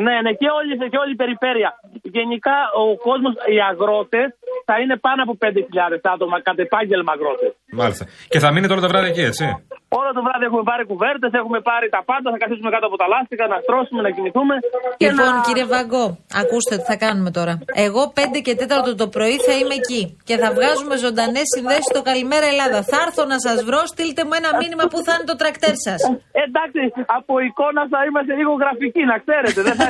Ναι, 0.06 0.14
ναι, 0.24 0.32
και 0.40 0.48
όλη, 0.58 0.72
και 0.92 0.98
όλη 1.02 1.12
η 1.12 1.20
περιφέρεια. 1.22 1.70
Γενικά 2.16 2.56
ο 2.82 2.84
κόσμος, 3.06 3.34
οι 3.52 3.58
αγρότες 3.70 4.28
θα 4.68 4.74
είναι 4.82 4.96
πάνω 5.06 5.20
από 5.26 5.34
5.000 5.44 6.00
άτομα 6.14 6.36
κατ' 6.46 6.60
επάγγελμα 6.66 7.12
αγρότες. 7.16 7.52
Μάλιστα. 7.80 8.04
Και 8.32 8.38
θα 8.44 8.48
μείνετε 8.52 8.72
όλο 8.72 8.82
το 8.86 8.90
βράδυ 8.92 9.08
εκεί, 9.12 9.24
έτσι; 9.30 9.44
Όλο 9.98 10.08
το 10.16 10.22
βράδυ 10.26 10.44
έχουμε 10.48 10.64
πάρει 10.70 10.84
κουβέρτες, 10.90 11.30
έχουμε 11.40 11.58
πάρει 11.70 11.86
τα 11.96 12.00
πάντα. 12.10 12.26
Θα 12.34 12.38
καθίσουμε 12.42 12.70
κάτω 12.74 12.86
από 12.90 12.96
τα 13.02 13.06
λάστιχα, 13.12 13.44
να 13.54 13.58
στρώσουμε, 13.64 14.00
να 14.06 14.10
κοιμηθούμε. 14.16 14.54
και 15.00 15.08
Λοιπόν, 15.10 15.32
να... 15.36 15.44
κύριε 15.46 15.66
Βαγκό, 15.74 16.06
ακούστε 16.42 16.74
τι 16.80 16.84
θα 16.90 16.96
κάνουμε 17.04 17.30
τώρα. 17.38 17.52
Εγώ 17.86 18.02
5 18.16 18.40
και 18.46 18.52
4 18.60 18.96
το 19.02 19.06
πρωί 19.14 19.36
θα 19.46 19.52
είμαι 19.58 19.74
εκεί 19.80 20.02
και 20.28 20.34
θα 20.42 20.48
βγάζουμε 20.56 20.94
ζωντανές 21.04 21.46
συνδέσεις 21.54 21.88
στο 21.92 22.00
Καλημέρα 22.10 22.46
Ελλάδα. 22.52 22.78
Θα 22.90 22.98
έρθω 23.06 23.22
να 23.32 23.38
σας 23.46 23.58
βρω, 23.68 23.80
στείλτε 23.92 24.22
μου 24.26 24.34
ένα 24.40 24.50
μήνυμα 24.60 24.84
που 24.90 24.98
θα 25.06 25.12
είναι 25.14 25.26
το 25.32 25.36
τρακτέρ 25.42 25.74
σας. 25.86 26.00
Εντάξει, 26.46 26.80
από 27.18 27.32
εικόνα 27.48 27.82
θα 27.92 28.00
είμαστε 28.08 28.32
λίγο 28.40 28.52
γραφικοί, 28.62 29.02
να 29.12 29.16
ξέρετε. 29.24 29.60
Δεν 29.68 29.74
θα... 29.80 29.86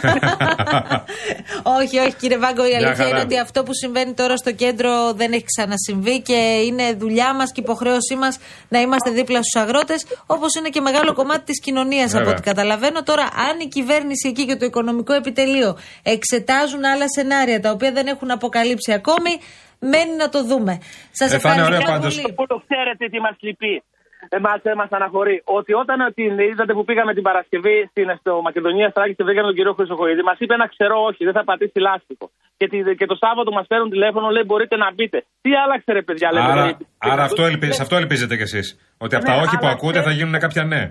όχι, 1.79 1.97
όχι, 2.05 2.15
κύριε 2.23 2.39
Βάγκο, 2.45 2.65
η 2.67 2.69
Μια 2.69 2.79
αλήθεια 2.81 3.05
χαρά. 3.05 3.09
είναι 3.11 3.21
ότι 3.29 3.37
αυτό 3.47 3.59
που 3.67 3.75
συμβαίνει 3.83 4.13
τώρα 4.21 4.37
στο 4.43 4.53
κέντρο 4.63 4.91
δεν 5.21 5.31
έχει 5.37 5.47
ξανασυμβεί 5.53 6.17
και 6.29 6.39
είναι 6.69 6.87
δουλειά 7.03 7.31
μας 7.39 7.49
και 7.53 7.61
υποχρέωσή 7.67 8.17
μας 8.23 8.35
να 8.75 8.79
είμαστε 8.85 9.11
δίπλα 9.19 9.41
στους 9.43 9.57
αγρότες, 9.63 9.92
όπως 10.27 10.55
είναι 10.55 10.69
και 10.69 10.81
μεγάλο 10.81 11.13
κομμάτι 11.15 11.45
της 11.45 11.61
κοινωνίας 11.61 12.11
από 12.11 12.19
Βέβαια. 12.19 12.33
ό,τι 12.33 12.43
καταλαβαίνω. 12.43 13.03
Τώρα, 13.03 13.23
αν 13.23 13.61
η 13.61 13.69
κυβέρνηση 13.69 14.29
εκεί 14.29 14.47
και 14.47 14.57
το 14.57 14.65
οικονομικό 14.65 15.13
επιτελείο 15.13 15.79
εξετάζουν 16.03 16.85
άλλα 16.85 17.05
σενάρια 17.09 17.61
τα 17.61 17.71
οποία 17.71 17.93
δεν 17.93 18.07
έχουν 18.07 18.31
αποκαλύψει 18.31 18.93
ακόμη, 18.93 19.31
μένει 19.79 20.17
να 20.17 20.29
το 20.29 20.45
δούμε. 20.45 20.79
Σας 21.11 21.33
Ε, 21.33 21.39
θα 21.39 21.53
είναι 21.53 21.63
ευχαριστώ 21.63 21.65
ωραίο 21.65 21.79
πολύ. 21.81 22.23
πάντως. 22.23 22.35
Που 22.37 22.47
το 22.47 22.63
ξέρετε 22.69 23.09
τι 23.09 23.21
μας 23.21 23.37
λυπεί. 23.41 23.83
Εμάς 24.29 24.61
ε, 24.63 24.75
μας 24.75 24.91
αναχωρεί 24.91 25.43
ότι 25.45 25.73
όταν 25.83 26.01
ε, 26.01 26.11
την 26.19 26.39
είδατε 26.39 26.73
που 26.73 26.85
πήγαμε 26.85 27.13
την 27.15 27.23
Παρασκευή 27.23 27.87
στην, 27.91 28.07
στο 28.21 28.41
Μακεδονία 28.43 28.89
Στράκη 28.91 29.15
και 29.15 29.25
βρήκαμε 29.25 29.47
τον 29.47 29.57
κύριο 29.57 29.73
Χρυσοχοίδη, 29.73 30.23
μας 30.23 30.37
είπε 30.39 30.55
ένα 30.55 30.69
ξερό 30.69 30.99
όχι, 31.09 31.25
δεν 31.25 31.33
θα 31.33 31.45
πατήσει 31.45 31.79
λάστιχο. 31.79 32.31
Και, 32.57 32.67
τη, 32.69 32.79
και 32.99 33.07
το 33.07 33.17
Σάββατο 33.25 33.53
μας 33.53 33.67
παίρνουν 33.67 33.91
τηλέφωνο, 33.91 34.27
λέει 34.31 34.43
μπορείτε 34.47 34.77
να 34.77 34.89
μπείτε. 34.95 35.19
Τι 35.41 35.51
άλλαξε 35.65 35.93
ρε 35.93 36.03
παιδιά, 36.03 36.29
λέμε. 36.33 36.51
Άρα, 36.53 36.63
λέει. 36.65 36.77
άρα 36.99 37.23
αυτό, 37.23 37.43
ελπι- 37.45 37.73
σε 37.73 37.83
αυτό 37.83 37.97
ελπίζετε 37.97 38.37
κι 38.37 38.43
εσείς. 38.43 38.67
Ότι 38.99 39.15
από 39.17 39.25
Ναι, 39.25 39.35
τα 39.35 39.41
όχι 39.45 39.57
που 39.59 39.67
άλλαξε. 39.67 39.77
ακούτε 39.87 40.03
θα 40.03 40.11
γίνουν 40.11 40.39
κάποια 40.39 40.65
ναι. 40.65 40.83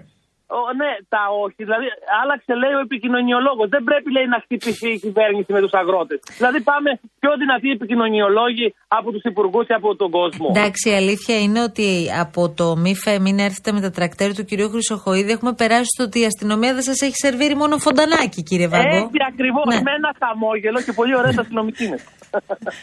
Ο, 0.57 0.59
ναι, 0.81 0.91
τα 1.13 1.23
όχι. 1.45 1.61
Δηλαδή, 1.67 1.87
άλλαξε 2.21 2.53
λέει 2.61 2.73
ο 2.79 2.81
επικοινωνιολόγος. 2.87 3.67
Δεν 3.75 3.83
πρέπει 3.89 4.09
λέει 4.17 4.27
να 4.35 4.39
χτυπηθεί 4.43 4.89
η 4.97 4.99
κυβέρνηση 5.05 5.49
με 5.55 5.61
τους 5.63 5.73
αγρότες. 5.81 6.19
Δηλαδή, 6.39 6.59
πάμε 6.71 6.89
πιο 7.21 7.31
δυνατοί 7.41 7.67
επικοινωνιολόγοι 7.77 8.67
από 8.97 9.07
τους 9.13 9.23
υπουργούς 9.31 9.63
και 9.69 9.77
από 9.81 9.89
τον 10.01 10.09
κόσμο. 10.19 10.47
Εντάξει, 10.55 10.83
η 10.91 10.95
αλήθεια 11.01 11.35
είναι 11.45 11.61
ότι 11.69 11.87
από 12.25 12.41
το 12.59 12.67
μη 12.83 12.93
μην 13.25 13.35
έρθετε 13.47 13.69
με 13.75 13.81
τα 13.85 13.91
τρακτέρ 13.97 14.29
του 14.37 14.43
κυρίου 14.49 14.69
Χρυσοχοίδη 14.73 15.31
έχουμε 15.37 15.53
περάσει 15.61 15.89
στο 15.95 16.03
ότι 16.03 16.17
η 16.23 16.25
αστυνομία 16.31 16.71
δεν 16.77 16.85
σας 16.89 16.99
έχει 17.01 17.17
σερβίρει 17.25 17.55
μόνο 17.55 17.77
φοντανάκι, 17.77 18.41
κύριε 18.49 18.67
Βάγκο. 18.67 18.97
Έτσι 19.03 19.19
ακριβώς. 19.31 19.65
Ναι. 19.71 19.81
Με 19.87 19.91
ένα 19.99 20.09
χαμόγελο 20.19 20.79
και 20.85 20.93
πολύ 20.99 21.13
ωραία 21.19 21.33
αστυνομική 21.43 21.83
είναι. 21.85 21.99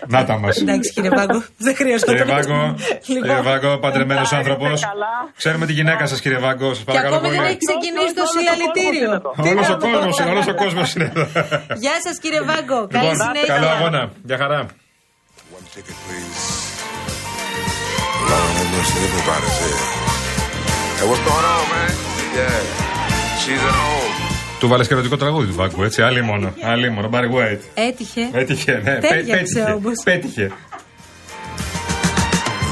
Να 0.07 0.25
τα 0.25 0.39
μας. 0.39 0.57
Εντάξει, 0.61 0.93
κύριε 0.93 1.11
Βάγκο, 1.11 1.43
δεν 1.57 1.75
χρειάζεται 1.77 2.11
Κύριε 2.11 2.25
Βάγκο, 2.35 2.53
Λοιπόν. 2.53 2.77
κύριε 3.03 3.41
Βάγκο, 3.49 3.79
παντρεμένος 3.79 4.17
Να 4.17 4.23
είστε 4.23 4.37
άνθρωπος. 4.37 4.81
καλά. 4.81 5.13
Ξέρουμε 5.37 5.67
τη 5.67 5.73
γυναίκα 5.73 6.07
σας, 6.07 6.21
κύριε 6.21 6.39
Βάγκο. 6.39 6.69
Σας 6.69 6.79
Και 6.79 6.85
παρακαλώ 6.85 7.15
ακόμη 7.15 7.29
δεν 7.31 7.39
πολύ. 7.39 7.51
έχει 7.51 7.59
ξεκινήσει 7.67 8.15
το 8.15 8.23
Όλος 8.25 8.35
ο 8.35 8.39
συλλαλητήριο. 8.39 9.11
κόσμος 9.21 9.45
Τι 9.45 9.49
Όλος 9.53 9.69
να 9.69 9.75
ο 9.75 9.77
πω. 9.77 9.89
κόσμος, 9.89 10.15
όλος 10.33 10.47
ο 10.47 10.55
κόσμος 10.63 10.89
είναι 10.95 11.05
εδώ. 11.13 11.25
Γεια 11.85 11.97
σας, 12.05 12.17
κύριε 12.23 12.43
Βάγκο. 12.51 12.79
Καλή 12.87 13.05
Λοιπόν, 13.09 13.21
συνέχεια. 13.27 13.55
καλό 13.55 13.69
αγώνα. 13.77 14.03
Γεια 14.29 14.37
χαρά. 14.43 14.59
One 15.59 15.67
ticket, 15.75 15.97
please. 16.05 16.43
Lord 18.31 18.53
have 18.59 18.71
mercy, 18.77 18.99
everybody's 19.09 19.57
here. 19.63 19.83
Hey, 20.99 21.07
what's 21.11 21.23
going 21.29 21.47
on, 21.55 21.65
man? 21.73 21.93
Yeah, 22.37 22.59
she's 23.43 23.63
at 23.71 23.77
home. 23.85 24.28
Του 24.61 24.69
βάλες 24.69 24.87
και 24.87 24.95
ερωτικό 24.95 25.17
τραγούδι 25.17 25.47
του 25.47 25.55
Βάγκου, 25.55 25.83
έτσι. 25.83 26.03
Άλλη 26.03 26.23
μόνο. 26.23 26.55
Άλλη 26.63 26.91
μόνο. 26.91 27.11
Barry 27.13 27.31
White. 27.37 27.59
Έτυχε. 27.75 28.29
Πέτυχε, 28.33 28.73
ναι. 28.85 28.95
Πέ- 28.95 29.01
Τέριαξε 29.09 29.55
Πέτυχε. 29.55 29.73
όμως. 29.73 29.93
Πέτυχε. 30.05 30.51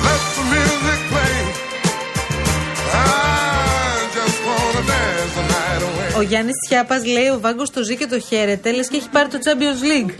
Let 0.05 0.23
the 0.37 0.45
music 0.53 1.01
play. 1.13 1.37
I 2.93 3.07
just 4.17 4.39
wanna 4.47 4.83
dance 4.93 5.33
the 5.39 5.45
night 5.53 5.83
away. 5.89 6.17
Ο 6.19 6.23
Γιάννης 6.23 6.55
Τιάπα 6.69 6.97
λέει: 7.07 7.27
Ο 7.29 7.39
Βάγκος 7.41 7.71
το 7.71 7.83
ζει 7.83 7.97
και 7.97 8.07
το 8.07 8.19
χαίρεται, 8.19 8.73
λες 8.73 8.89
και 8.89 8.97
έχει 8.97 9.09
πάρει 9.09 9.29
το 9.29 9.39
Champions 9.45 10.09
League. 10.09 10.15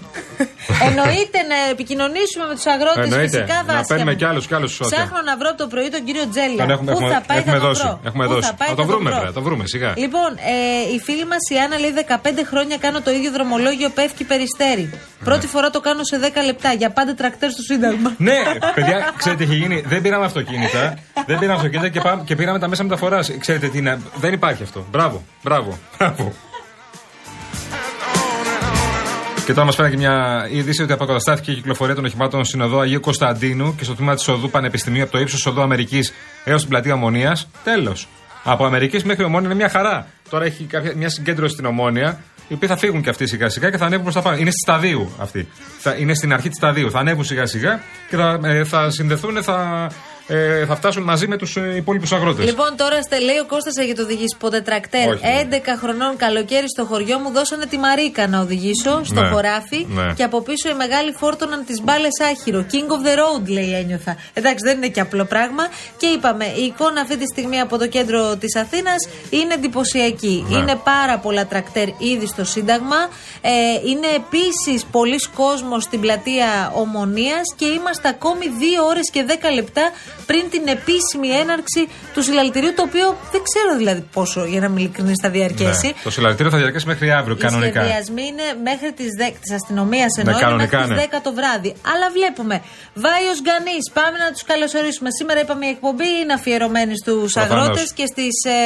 Εννοείται 0.87 1.39
να 1.53 1.59
επικοινωνήσουμε 1.75 2.45
με 2.51 2.55
τους 2.59 2.67
αγρότες 2.75 3.05
Εννοείται. 3.11 3.29
φυσικά 3.29 3.57
Να 3.67 3.73
βάσει. 3.73 3.89
παίρνουμε 3.91 4.15
κι 4.21 4.25
άλλους, 4.31 4.45
κι 4.47 4.55
άλλους 4.59 4.73
σώθια. 4.79 4.97
Ψάχνω 4.97 5.21
να 5.31 5.35
βρω 5.41 5.49
από 5.53 5.59
το 5.63 5.67
πρωί 5.73 5.89
τον 5.97 6.03
κύριο 6.07 6.25
Τζέλια. 6.33 6.63
Τον 6.65 6.71
έχουμε, 6.75 6.91
Πού 6.93 6.97
έχουμε, 6.99 7.13
θα 7.19 7.23
πάει, 7.29 7.39
έχουμε 7.39 7.55
θα 7.57 7.61
τον 7.61 7.69
δώσει. 7.69 7.83
βρω. 7.87 8.01
Έχουμε 8.09 8.25
Πού 8.27 8.33
δώσει. 8.35 8.47
Θα, 8.51 8.55
πάει, 8.61 8.69
θα 8.69 8.75
το 8.75 8.83
θα 8.83 8.89
βρούμε, 8.91 9.05
βρω. 9.09 9.15
βέβαια. 9.17 9.31
Θα 9.33 9.37
το 9.39 9.43
βρούμε, 9.47 9.65
σιγά. 9.73 9.91
Λοιπόν, 10.05 10.31
ε, 10.55 10.95
η 10.97 10.99
φίλη 11.07 11.25
μας 11.33 11.43
η 11.55 11.57
Άννα 11.65 11.77
λέει 11.83 11.93
15 11.97 12.45
χρόνια 12.51 12.77
κάνω 12.85 12.99
το 13.07 13.11
ίδιο 13.17 13.31
δρομολόγιο 13.37 13.89
πέφτει 13.99 14.25
περιστέρι. 14.33 14.85
Πρώτη 15.29 15.47
φορά 15.47 15.69
το 15.77 15.81
κάνω 15.87 16.03
σε 16.11 16.17
10 16.19 16.43
λεπτά. 16.51 16.71
Για 16.73 16.91
πάντα 16.91 17.13
τρακτέρ 17.15 17.51
στο 17.51 17.63
Σύνταγμα. 17.63 18.09
Ναι, 18.29 18.39
παιδιά, 18.75 18.97
ξέρετε 19.21 19.45
τι 19.45 19.51
έχει 19.51 19.59
γίνει. 19.63 19.79
Δεν 19.87 20.01
πήραμε 20.03 20.25
αυτοκίνητα. 20.25 20.83
δεν 21.27 21.39
πήραμε 21.39 21.57
αυτοκίνητα 21.61 21.89
και, 21.89 22.01
πάμε, 22.01 22.23
και 22.27 22.35
πήραμε 22.37 22.59
τα 22.59 22.69
μέσα 22.69 22.83
μεταφοράς. 22.83 23.31
Ξέρετε 23.39 23.67
τι 23.69 23.79
είναι. 23.79 24.01
Δεν 24.25 24.33
υπάρχει 24.33 24.63
αυτό. 24.63 24.87
Μπράβο, 24.91 25.23
μπράβο, 25.43 25.79
μπράβο. 25.99 26.33
Και 29.47 29.53
τώρα 29.53 29.67
μας 29.67 29.75
φέρνει 29.75 29.91
και 29.91 29.97
μια 29.97 30.49
είδηση 30.51 30.83
ότι 30.83 30.93
αποκαταστάθηκε 30.93 31.51
η 31.51 31.55
κυκλοφορία 31.55 31.95
των 31.95 32.05
οχημάτων 32.05 32.45
στην 32.45 32.61
οδό 32.61 32.79
Αγίου 32.79 33.01
Κωνσταντίνου 33.01 33.75
και 33.75 33.85
στο 33.85 33.95
τμήμα 33.95 34.15
της 34.15 34.29
οδού 34.29 34.51
Πανεπιστημίου 34.51 35.03
από 35.03 35.13
το 35.13 35.19
ύψος 35.19 35.47
οδό 35.47 35.63
Αμερικής 35.63 36.13
έως 36.45 36.61
την 36.61 36.71
πλατεία 36.71 36.95
Ομονίας. 36.95 37.49
Τέλος. 37.65 38.09
Από 38.45 38.65
Αμερικής 38.65 39.05
μέχρι 39.05 39.25
Ομόνια 39.25 39.47
είναι 39.49 39.59
μια 39.59 39.69
χαρά. 39.69 40.07
Τώρα 40.31 40.45
έχει 40.45 40.65
κάποια, 40.65 40.93
μια 40.97 41.09
συγκέντρωση 41.09 41.53
στην 41.53 41.67
Ομόνια, 41.67 42.21
οι 42.49 42.55
οποίοι 42.55 42.69
θα 42.69 42.77
φύγουν 42.77 43.03
και 43.03 43.11
αυτοί 43.11 43.27
σιγά 43.27 43.49
σιγά 43.49 43.71
και 43.71 43.77
θα 43.77 43.85
ανέβουν 43.85 44.03
προς 44.03 44.15
τα 44.15 44.23
πάνω. 44.23 44.37
Είναι 44.37 44.51
στη 44.51 44.61
σταδίου 44.61 45.13
αυτή. 45.19 45.49
Θα, 45.79 45.95
είναι 45.99 46.15
στην 46.15 46.33
αρχή 46.33 46.49
της 46.49 46.57
σταδίου. 46.57 46.91
Θα 46.91 46.99
ανέβουν 46.99 47.25
σιγά 47.25 47.47
σιγά 47.47 47.81
και 48.11 48.17
θα, 48.17 48.41
ε, 48.43 48.65
θα 48.65 48.91
συνδεθούν, 48.91 49.43
θα, 49.43 49.89
ε, 50.29 50.67
θα 50.67 50.77
φτάσουν 50.77 51.03
μαζί 51.03 51.27
με 51.29 51.37
τους 51.37 51.57
ε, 51.57 51.73
υπόλοιπους 51.77 52.13
αγρότες. 52.13 52.45
Λοιπόν, 52.45 52.77
τώρα 52.77 53.03
στε, 53.03 53.19
λέει 53.21 53.39
ο 53.39 53.47
Κώστας 53.47 53.85
για 53.85 53.95
το 53.95 54.03
οδηγήσει 54.03 54.37
ποτέ 54.39 54.61
τρακτέρ; 54.61 55.09
Όχι, 55.09 55.21
ναι. 55.27 55.59
11 55.59 55.61
χρονών 55.81 56.17
καλοκαίρι 56.17 56.69
στο 56.69 56.85
χωριό 56.85 57.19
μου 57.19 57.31
δώσανε 57.33 57.67
τη 57.67 57.79
Μαρίκα 57.79 58.27
να 58.29 58.41
οδηγήσω 58.41 59.01
στο 59.05 59.21
Ναι. 59.21 59.29
χωράφι 59.29 59.87
Ναι. 59.89 60.13
και 60.17 60.23
από 60.23 60.41
πίσω 60.43 60.69
οι 60.69 60.75
μεγάλοι 60.75 61.13
φόρτωναν 61.19 61.65
τις 61.67 61.81
μπάλες 61.83 62.21
άχυρο. 62.31 62.67
King 62.73 62.89
of 62.93 63.07
the 63.07 63.15
road, 63.19 63.49
λέει, 63.49 63.73
ένιωθα. 63.75 64.17
Εντάξει, 64.33 64.65
δεν 64.67 64.77
είναι 64.77 64.89
και 64.89 65.01
απλό 65.01 65.25
πράγμα. 65.25 65.63
Και 65.97 66.07
είπαμε, 66.07 66.45
η 66.45 66.63
εικόνα 66.63 67.01
αυτή 67.01 67.17
τη 67.17 67.25
στιγμή 67.27 67.61
από 67.61 67.79
το 67.79 67.87
κέντρο 67.87 68.37
της 68.37 68.57
Αθήνας 68.57 69.09
είναι 69.31 69.55
εντυπωσιακή. 69.55 70.47
Ναι. 70.49 70.57
Είναι 70.59 70.75
πάρα 70.85 71.19
πολλά 71.19 71.47
τρακτέρ 71.47 71.89
ήδη 71.99 72.27
στο 72.27 72.45
Σύνταγμα. 72.45 72.97
Ε, 73.41 73.51
είναι 73.91 74.07
επίσης 74.17 74.85
πολλοί 74.91 75.19
κόσμος 75.35 75.83
στην 75.83 76.01
πλατεία 76.01 76.73
Ομονίας 76.75 77.43
και 77.57 77.65
είμαστε 77.67 78.09
ακόμη 78.09 78.45
2 78.59 78.85
ώρες 78.89 79.11
και 79.11 79.25
10 79.29 79.33
λεπτά 79.55 79.91
πριν 80.31 80.45
την 80.51 80.65
επίσημη 80.77 81.29
έναρξη 81.43 81.83
του 82.15 82.23
συλλαλητηρίου, 82.23 82.73
το 82.79 82.83
οποίο 82.83 83.07
δεν 83.33 83.41
ξέρω 83.49 83.71
δηλαδή 83.77 84.01
πόσο, 84.17 84.45
για 84.45 84.61
να 84.61 84.67
είμαι 84.67 84.81
ειλικρινής, 84.81 85.19
θα 85.23 85.31
διαρκέσει. 85.31 85.87
Ναι. 85.87 85.93
Το 86.03 86.11
συλλαλητήριο 86.11 86.51
θα 86.55 86.59
διαρκέσει 86.59 86.87
μέχρι 86.87 87.11
αύριο, 87.19 87.35
Οι 87.39 87.43
κανονικά. 87.47 87.81
σχεδιασμοί 87.83 88.23
είναι 88.33 88.47
μέχρι 88.71 88.91
τις 88.99 89.11
10 89.19 89.37
της 89.43 89.51
αστυνομίας 89.59 90.11
εννοώ 90.21 90.33
Ναι, 90.35 90.39
είναι 90.39 90.47
κανονικά, 90.47 90.77
μέχρι 90.79 90.95
τις 90.95 91.05
ναι. 91.13 91.19
10 91.19 91.21
το 91.27 91.33
βράδυ. 91.39 91.71
Αλλά 91.93 92.07
βλέπουμε. 92.17 92.57
Βάιο 93.05 93.33
Γκανή, 93.45 93.79
πάμε 93.99 94.17
να 94.25 94.29
τους 94.35 94.43
καλωσορίσουμε. 94.51 95.09
Σήμερα 95.19 95.39
είπαμε 95.45 95.65
η 95.67 95.73
εκπομπή 95.77 96.09
είναι 96.23 96.33
αφιερωμένη 96.39 96.95
στους 97.03 97.33
Προφανώς. 97.33 97.63
αγρότες 97.63 97.89
και, 97.99 98.07
στις, 98.13 98.35
ε, 98.57 98.59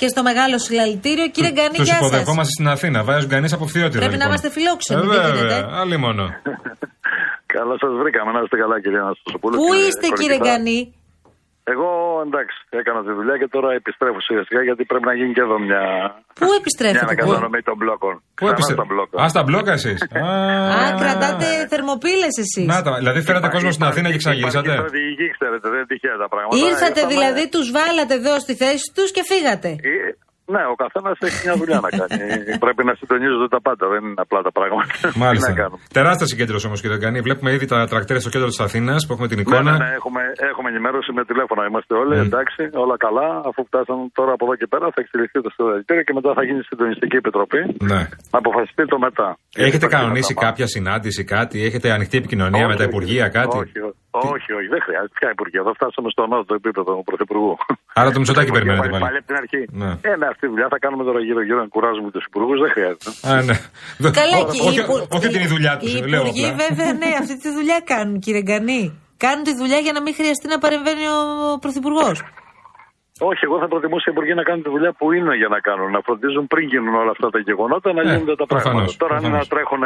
και 0.00 0.06
στο 0.12 0.20
μεγάλο 0.28 0.56
συλλαλητήριο. 0.66 1.26
Κύριε 1.34 1.52
Γκανή, 1.56 1.76
Τους 1.80 1.86
γεια 1.88 1.96
σας. 1.98 2.06
υποδεχόμαστε 2.06 2.52
στην 2.56 2.68
Αθήνα. 2.74 2.98
Βάζει 3.08 3.26
Γκανή 3.30 3.48
από 3.56 3.64
Φθιώτηρο. 3.70 4.00
Πρέπει 4.04 4.16
να 4.22 4.24
λοιπόν. 4.24 4.26
είμαστε 4.28 4.48
φιλόξενοι, 4.56 5.00
Ε, 5.00 5.02
δεν 5.02 5.10
βέβαια, 5.14 5.34
γίνεται. 5.36 5.56
Άλλη 5.82 5.96
μόνο. 6.06 6.22
Καλά 7.58 7.74
σας 7.82 7.92
βρήκαμε, 8.02 8.30
να 8.36 8.40
είστε 8.44 8.56
καλά 8.62 8.76
κύριε 8.82 9.00
Αναστασοπούλου. 9.06 9.54
Πού 9.60 9.66
Κύριε 9.70 9.86
είστε, 9.88 10.06
κύριε 10.18 10.38
Κορκιτά. 10.38 10.56
Γκανή. 10.56 10.80
Εγώ 11.74 11.88
εντάξει, 12.26 12.56
έκανα 12.80 13.00
τη 13.06 13.12
δουλειά 13.18 13.36
και 13.40 13.48
τώρα 13.56 13.68
επιστρέφω 13.80 14.20
σιγά 14.26 14.42
σιγά 14.48 14.62
γιατί 14.68 14.82
πρέπει 14.90 15.06
να 15.10 15.14
γίνει 15.18 15.32
και 15.36 15.44
εδώ 15.48 15.56
μια, 15.68 15.82
Πού 16.40 16.44
μια 16.48 16.58
επιστρέφετε, 16.62 17.04
πού, 17.04 17.10
ανακατανομή 17.10 17.60
των 17.68 17.76
μπλόκων. 17.80 18.14
Πού 18.38 18.44
Ξανά 18.44 18.50
επιστρέφετε. 18.54 18.82
στα 18.82 18.94
μπλόκα. 18.94 19.14
Α, 19.24 19.26
στα 19.34 19.42
μπλόκα 19.46 19.72
εσείς. 19.80 19.98
Α, 20.78 20.84
κρατάτε 21.02 21.46
θερμοπύλες 21.72 22.34
εσείς. 22.44 22.66
Να 22.72 22.78
τα, 22.86 22.90
δηλαδή 23.02 23.20
φέρατε 23.28 23.48
κόσμο 23.56 23.70
στην 23.76 23.82
Υπάρχει- 23.82 23.92
Αθήνα 23.94 24.08
και 24.12 24.18
εξαγγίσατε. 24.20 24.58
Υπάρχει 24.72 24.80
στρατηγική, 24.82 25.26
ξέρετε, 25.36 25.64
δεν 25.72 25.78
είναι 25.80 25.90
τυχαία 25.92 26.16
τα 26.24 26.28
πράγματα. 26.32 26.56
Ήρθατε 26.68 27.00
Ήρθαμε- 27.00 27.12
δηλαδή, 27.14 27.42
τους 27.54 27.66
βάλατε 27.78 28.14
εδώ 28.20 28.34
στη 28.44 28.54
θέση 28.62 28.86
τους 28.96 29.08
και 29.14 29.22
φύγατε. 29.30 29.70
Ε, 30.48 30.52
Ναι, 30.54 30.62
ο 30.72 30.74
καθένας 30.84 31.16
έχει 31.28 31.38
μια 31.46 31.56
δουλειά 31.60 31.78
να 31.86 31.90
κάνει. 32.00 32.18
Πρέπει 32.64 32.82
να 32.88 32.94
συντονίζονται 33.00 33.48
τα 33.56 33.60
πάντα, 33.66 33.84
δεν 33.92 34.00
είναι 34.06 34.20
απλά 34.26 34.40
τα 34.48 34.52
πράγματα. 34.58 34.92
Τι 35.12 35.18
Μάλιστα. 35.24 35.48
να 35.50 35.56
κάνουμε. 35.60 35.78
Τεράστια 35.98 36.26
συγκέντρωση 36.32 36.64
όμως, 36.70 36.80
κύριε 36.82 36.98
Γκανή. 37.02 37.20
Βλέπουμε 37.26 37.50
ήδη 37.56 37.66
τα 37.72 37.78
τρακτέρια 37.92 38.22
στο 38.24 38.30
κέντρο 38.34 38.48
της 38.54 38.60
Αθήνας 38.66 39.00
που 39.06 39.12
έχουμε 39.14 39.28
την 39.32 39.38
Ναι, 39.38 39.44
εικόνα. 39.44 39.70
ναι, 39.72 39.78
ναι, 39.84 39.90
έχουμε, 40.00 40.22
έχουμε 40.50 40.68
ενημέρωση 40.72 41.10
με 41.18 41.22
τηλέφωνα. 41.30 41.62
Είμαστε 41.70 41.92
όλοι 42.02 42.14
εντάξει, 42.26 42.62
όλα 42.84 42.96
καλά. 43.06 43.28
Αφού 43.48 43.60
φτάσαν 43.70 43.98
τώρα 44.18 44.32
από 44.36 44.44
εδώ 44.46 44.54
και 44.60 44.66
πέρα, 44.72 44.86
θα 44.94 45.00
εξελιχθεί 45.04 45.38
το 45.46 45.50
συντονιστήριο 45.56 46.02
και 46.08 46.14
μετά 46.18 46.30
θα 46.38 46.42
γίνει 46.48 46.60
συντονιστική 46.70 47.16
επιτροπή. 47.22 47.60
Ναι. 47.90 48.00
Να 48.32 48.38
αποφασιστεί 48.42 48.84
το 48.92 48.98
μετά. 49.06 49.28
Έχετε 49.64 49.76
Γιατί 49.76 49.94
κανονίσει 49.96 50.32
τα 50.34 50.34
θέματα. 50.34 50.46
κάποια 50.48 50.66
συνάντηση, 50.74 51.20
κάτι, 51.36 51.56
έχετε 51.68 51.86
ανοιχτή 51.96 52.16
επικοινωνία 52.22 52.64
με 52.68 52.72
Όχι, 52.72 52.80
τα 52.80 52.84
όχι, 52.84 52.92
Υπουργεία, 52.92 53.26
κάτι; 53.38 53.56
Όχι, 53.62 53.78
όχι, 54.10 54.28
όχι, 54.36 54.50
όχι, 54.58 54.68
δεν 54.74 54.80
χρειάζεται. 54.86 55.14
Ποια 55.18 55.28
Υπουργεία, 55.36 55.60
εδώ 55.64 55.72
φτάσαμε 55.78 56.08
στο 56.14 56.22
νότο 56.32 56.52
επίπεδο 56.60 56.90
του 56.98 57.04
Πρωθυπουργού. 57.08 57.52
Άρα 58.00 58.08
το 58.14 58.18
Μητσοτάκη 58.20 58.48
Υπουργεία 58.52 58.72
περιμένετε 58.72 58.88
πάλι. 58.94 59.02
πάλι. 59.04 59.04
Πάλι 59.06 59.16
από 59.22 59.26
την 59.30 59.36
αρχή. 59.42 59.60
Ναι. 59.82 59.90
Ε, 60.10 60.16
ναι, 60.20 60.26
αυτή 60.32 60.42
τη 60.46 60.50
δουλειά 60.52 60.68
θα 60.74 60.78
κάνουμε 60.84 61.02
τώρα 61.08 61.20
γύρω-γύρω 61.28 61.58
να 61.64 61.68
κουράζουμε 61.74 62.08
τους 62.14 62.24
υπουργούς, 62.30 62.58
δεν 62.64 62.70
χρειάζεται. 62.76 63.08
Α, 63.30 63.32
ναι. 63.48 63.56
Καλά, 64.20 64.36
Ό- 64.42 64.46
και 64.52 64.60
όχι, 64.68 64.78
οι 64.80 64.82
υπου- 64.84 65.04
όχι 65.16 65.26
ότι 65.28 65.36
είναι 65.38 65.46
η 65.50 65.52
δουλειά 65.54 65.74
τους, 65.80 65.92
Οι 65.94 65.98
λέω 66.12 66.20
υπουργοί, 66.22 66.46
απλά. 66.50 66.56
βέβαια, 66.64 66.90
ναι, 67.02 67.10
αυτή 67.22 67.34
τη 67.44 67.48
δουλειά 67.58 67.78
κάνουν, 67.92 68.14
κύριε 68.24 68.42
Γκανή. 68.48 68.82
Κάνουν 69.24 69.42
τη 69.48 69.52
δουλειά 69.60 69.78
για 69.86 69.92
να 69.96 70.00
μην 70.04 70.12
χρειαστεί 70.18 70.46
να 70.54 70.58
παρεμβαίνει 70.64 71.04
ο 71.16 71.18
Πρωθυπουργός. 71.64 72.16
Όχι, 73.30 73.42
εγώ 73.48 73.56
θα 73.62 73.68
προτιμούσα 73.72 74.06
οι 74.08 74.12
υπουργοί 74.14 74.34
να 74.40 74.44
κάνουν 74.48 74.62
τη 74.66 74.70
δουλειά 74.74 74.92
που 74.98 75.04
είναι 75.16 75.32
για 75.42 75.48
να 75.54 75.58
κάνουν. 75.68 75.88
Να 75.96 76.00
φροντίζουν 76.06 76.44
πριν 76.52 76.64
γίνουν 76.72 76.94
όλα 77.02 77.12
αυτά 77.16 77.26
τα 77.34 77.38
γεγονότα 77.48 77.88
να 77.98 78.02
Ε, 78.02 78.04
γίνονται 78.10 78.36
τα 78.42 78.46
προφανώς, 78.52 78.72
πράγματα. 78.72 78.96
Τώρα 79.02 79.14
αν 79.16 79.22
είναι 79.24 79.36
να 79.40 79.44
προφανώς. 79.44 79.48
τρέχουν 79.54 79.82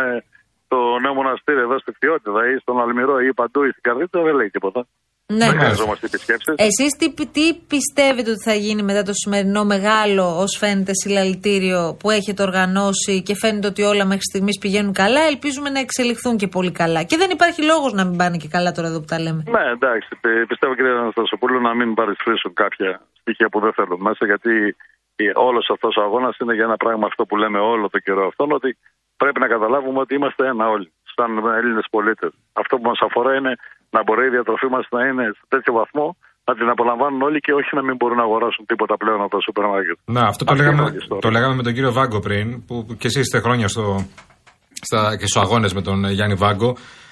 το 0.72 0.78
νέο 1.04 1.14
μοναστήρι 1.20 1.60
εδώ 1.66 1.76
στη 1.82 1.90
Φθιότητα 1.96 2.40
ή 2.52 2.54
στον 2.64 2.76
Αλμυρό 2.84 3.14
ή 3.26 3.28
παντού 3.40 3.60
ή 3.68 3.70
στην 3.74 3.82
Καρδίτσα 3.86 4.18
δεν 4.26 4.34
λέει 4.38 4.50
τίποτα. 4.56 4.80
Ναι. 5.38 5.46
Δεν 5.50 5.58
χρειαζόμαστε 5.58 6.06
επισκέψει. 6.06 6.52
Εσείς 6.68 6.90
τι, 6.98 7.06
τι 7.36 7.44
πιστεύετε 7.72 8.30
ότι 8.30 8.42
θα 8.48 8.54
γίνει 8.54 8.82
μετά 8.82 9.02
το 9.02 9.12
σημερινό 9.22 9.64
μεγάλο, 9.64 10.24
ως 10.42 10.56
φαίνεται, 10.60 10.92
συλλαλητήριο 11.02 11.96
που 12.00 12.10
έχετε 12.10 12.42
οργανώσει 12.42 13.22
και 13.22 13.34
φαίνεται 13.42 13.66
ότι 13.66 13.82
όλα 13.82 14.04
μέχρι 14.04 14.26
στιγμής 14.30 14.58
πηγαίνουν 14.58 14.92
καλά. 14.92 15.20
Ελπίζουμε 15.32 15.68
να 15.70 15.78
εξελιχθούν 15.86 16.36
και 16.36 16.46
πολύ 16.46 16.72
καλά. 16.72 17.02
Και 17.02 17.16
δεν 17.16 17.30
υπάρχει 17.30 17.62
λόγος 17.64 17.92
να 17.92 18.04
μην 18.04 18.16
πάνε 18.16 18.36
και 18.36 18.48
καλά 18.48 18.72
τώρα 18.72 18.88
εδώ 18.88 18.98
που 18.98 19.04
τα 19.12 19.18
λέμε. 19.20 19.42
Ναι, 19.56 19.64
εντάξει. 19.76 20.08
πι- 20.20 20.46
Πιστεύω 20.48 20.74
κύριε 20.74 20.90
Αναστασοπούλου 21.04 21.60
να 21.60 21.74
μην 21.74 21.94
παρισφρήσουν 21.94 22.52
κάποια 22.54 22.90
στοιχεία 23.20 23.48
που 23.48 23.60
δεν 23.60 23.72
θέλουν 23.72 24.00
μέσα 24.08 24.22
γιατί 24.26 24.52
όλος 25.34 25.70
αυτός 25.74 25.96
ο 25.96 26.02
αγώνας 26.02 26.36
είναι 26.40 26.54
για 26.54 26.64
ένα 26.64 26.76
πράγμα 26.76 27.06
αυτό 27.06 27.22
που 27.28 27.36
λέμε 27.36 27.58
όλο 27.58 27.88
το 27.94 27.98
καιρό 27.98 28.26
αυτόν 28.26 28.52
ότι 28.52 28.70
πρέπει 29.16 29.40
να 29.40 29.48
καταλάβουμε 29.54 29.98
ότι 30.04 30.14
είμαστε 30.14 30.42
ένα 30.46 30.64
όλοι, 30.68 30.92
σαν 31.20 31.30
Έλληνες 31.60 31.86
πολίτες. 31.94 32.32
Αυτό 32.60 32.72
που 32.78 32.86
μας 32.90 33.00
αφορά 33.06 33.32
είναι 33.38 33.52
να 33.94 34.00
μπορεί 34.04 34.24
η 34.30 34.32
διατροφή 34.36 34.68
μας 34.74 34.84
να 34.94 35.00
είναι 35.08 35.24
σε 35.38 35.44
τέτοιο 35.54 35.72
βαθμό 35.80 36.06
να 36.48 36.52
την 36.58 36.68
απολαμβάνουν 36.74 37.20
όλοι 37.28 37.38
και 37.46 37.52
όχι 37.60 37.70
να 37.78 37.82
μην 37.86 37.94
μπορούν 37.98 38.16
να 38.22 38.26
αγοράσουν 38.28 38.64
τίποτα 38.70 38.94
πλέον 39.02 39.20
από 39.24 39.32
τα 39.36 39.40
σούπερ 39.46 39.64
μάρκετ. 39.72 39.96
Να, 40.16 40.22
αυτό 40.32 40.42
το 40.44 40.52
Αυτή 40.52 40.62
λέγαμε, 40.62 40.80
είναι 40.80 40.88
όλη 40.88 40.98
η 40.98 41.02
ιστορία. 41.04 41.22
το 41.26 41.30
λέγαμε 41.36 41.54
με 41.60 41.62
τον 41.66 41.72
κύριο 41.76 41.92
Βάγκο 41.98 42.18
πριν, 42.26 42.46
που 42.66 42.74
που 42.86 42.92
και 43.00 43.06
εσεί 43.10 43.20
είστε 43.20 43.38
χρόνια 43.46 43.68
στο, 43.74 43.84
στα, 44.88 45.00
και 45.18 45.26
στους 45.26 45.42
αγώνες 45.44 45.72
με 45.78 45.82
τον 45.88 46.04
ε, 46.04 46.10
Γιάννη 46.16 46.36
Βάγκο, 46.44 46.70